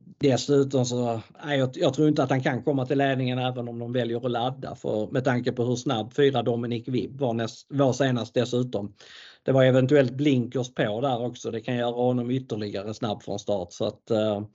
[0.07, 3.69] Eh, dessutom så, nej, jag, jag, tror inte att han kan komma till ledningen även
[3.69, 7.33] om de väljer att ladda för med tanke på hur snabb fyra Dominic Vibb var,
[7.33, 8.95] näst, var senast dessutom.
[9.43, 11.51] Det var eventuellt blinkers på där också.
[11.51, 14.47] Det kan göra honom ytterligare snabb från start så att uh,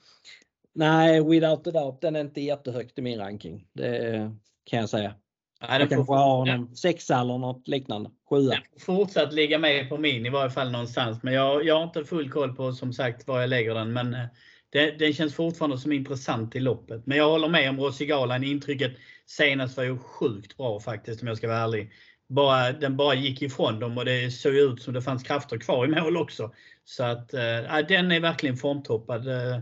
[0.75, 3.67] nej, without a doubt, den är inte jättehögt i min ranking.
[3.73, 4.31] Det
[4.63, 5.13] kan jag säga.
[5.61, 8.09] Nej, jag kanske har honom sexa eller något liknande.
[8.29, 8.57] Sjua.
[8.79, 11.23] Fortsatt ligga med på min i varje fall någonstans.
[11.23, 13.93] Men jag, jag har inte full koll på som sagt var jag lägger den.
[13.93, 14.25] Men eh,
[14.71, 17.05] det, den känns fortfarande som intressant i loppet.
[17.05, 18.43] Men jag håller med om Rossi Galan.
[18.43, 18.91] Intrycket
[19.25, 21.91] senast var ju sjukt bra faktiskt om jag ska vara ärlig.
[22.27, 25.85] Bara, den bara gick ifrån dem och det såg ut som det fanns krafter kvar
[25.85, 26.53] i mål också.
[26.85, 29.27] Så att äh, den är verkligen formtoppad.
[29.27, 29.59] Äh,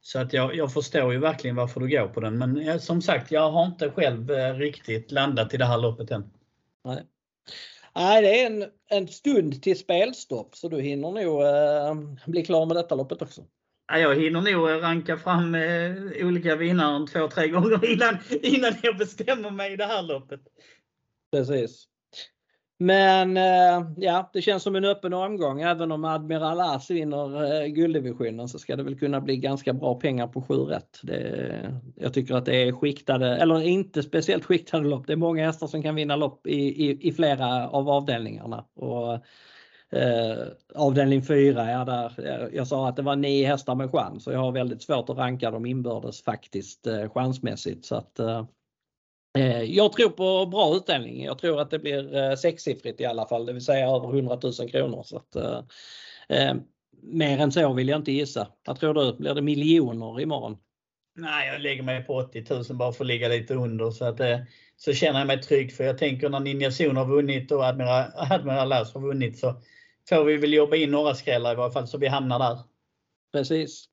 [0.00, 2.38] så att jag, jag förstår ju verkligen varför du går på den.
[2.38, 6.10] Men ja, som sagt, jag har inte själv äh, riktigt landat i det här loppet
[6.10, 6.30] än.
[6.84, 7.02] Nej.
[7.94, 11.42] Nej, det är en, en stund till spelstopp så du hinner nog
[12.26, 13.44] bli klar med detta loppet också.
[13.92, 19.50] Jag hinner nog ranka fram eh, olika vinnare två, tre gånger innan, innan jag bestämmer
[19.50, 20.40] mig i det här loppet.
[21.32, 21.88] Precis.
[22.78, 25.60] Men eh, ja, det känns som en öppen omgång.
[25.60, 29.94] Även om Admiral As vinner eh, gulddivisionen så ska det väl kunna bli ganska bra
[29.94, 31.00] pengar på 7 rätt.
[31.02, 35.06] Det, jag tycker att det är skiktade, eller inte speciellt skiktade lopp.
[35.06, 38.64] Det är många hästar som kan vinna lopp i, i, i flera av avdelningarna.
[38.74, 39.24] Och,
[39.94, 44.26] eh, avdelning 4, ja, där, eh, jag sa att det var nio hästar med chans
[44.26, 47.84] och jag har väldigt svårt att ranka dem inbördes faktiskt eh, chansmässigt.
[47.84, 48.44] Så att, eh,
[49.38, 51.24] eh, jag tror på bra utdelning.
[51.24, 54.38] Jag tror att det blir eh, sexsiffrigt i alla fall, det vill säga över 100
[54.42, 55.02] 000 kronor.
[55.02, 55.60] Så att, eh,
[56.28, 56.54] eh,
[57.02, 58.48] mer än så vill jag inte gissa.
[58.66, 59.12] Vad tror du?
[59.12, 60.56] Blir det miljoner imorgon?
[61.16, 63.90] Nej, jag lägger mig på 80 000 bara för att ligga lite under.
[63.90, 64.38] Så, att, eh,
[64.76, 65.72] så känner jag mig trygg.
[65.72, 69.54] För jag tänker när Ninja Zon har vunnit och Admiral, Admiral Lass har vunnit så
[70.08, 72.58] får vi väl jobba in några skrällar i varje fall så vi hamnar där.
[73.32, 73.84] Precis.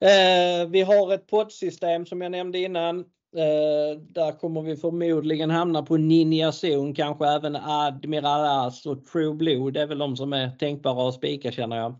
[0.00, 2.98] Eh, vi har ett poddsystem som jag nämnde innan.
[3.36, 9.34] Eh, där kommer vi förmodligen hamna på Ninja Zon, kanske även Admiral As och True
[9.34, 9.70] Blue.
[9.70, 11.94] Det är väl de som är tänkbara att spika känner jag.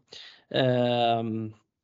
[0.51, 1.23] Eh,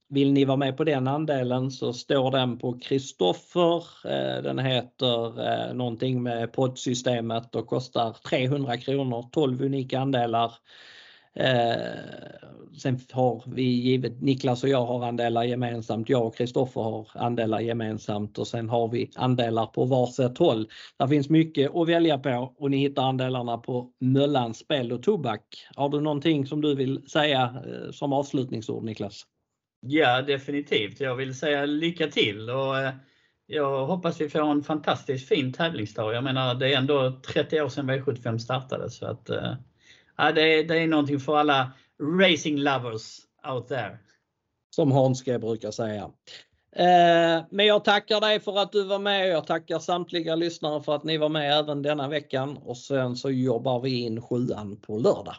[0.09, 3.85] vill ni vara med på den andelen så står den på Kristoffer.
[4.05, 10.53] Eh, den heter eh, någonting med poddsystemet och kostar 300 kronor, 12 unika andelar.
[11.35, 12.43] Eh,
[12.79, 17.61] sen har vi givet, Niklas och jag har andelar gemensamt, jag och Kristoffer har andelar
[17.61, 20.69] gemensamt och sen har vi andelar på varsitt håll.
[20.99, 25.43] Det finns mycket att välja på och ni hittar andelarna på Möllans spel och tobak.
[25.75, 29.23] Har du någonting som du vill säga eh, som avslutningsord Niklas?
[29.81, 31.01] Ja definitivt.
[31.01, 32.93] Jag vill säga lycka till och eh,
[33.47, 36.15] jag hoppas vi får en fantastiskt fin tävlingsdag.
[36.15, 39.31] Jag menar det är ändå 30 år sedan V75 startade så att
[40.23, 41.73] ja, det, är, det är någonting för alla
[42.21, 43.19] racing lovers
[43.53, 43.99] out there.
[44.71, 46.11] Som Hanske brukar säga.
[46.77, 49.29] Eh, men jag tackar dig för att du var med.
[49.29, 53.31] Jag tackar samtliga lyssnare för att ni var med även denna veckan och sen så
[53.31, 55.37] jobbar vi in sjuan på lördag.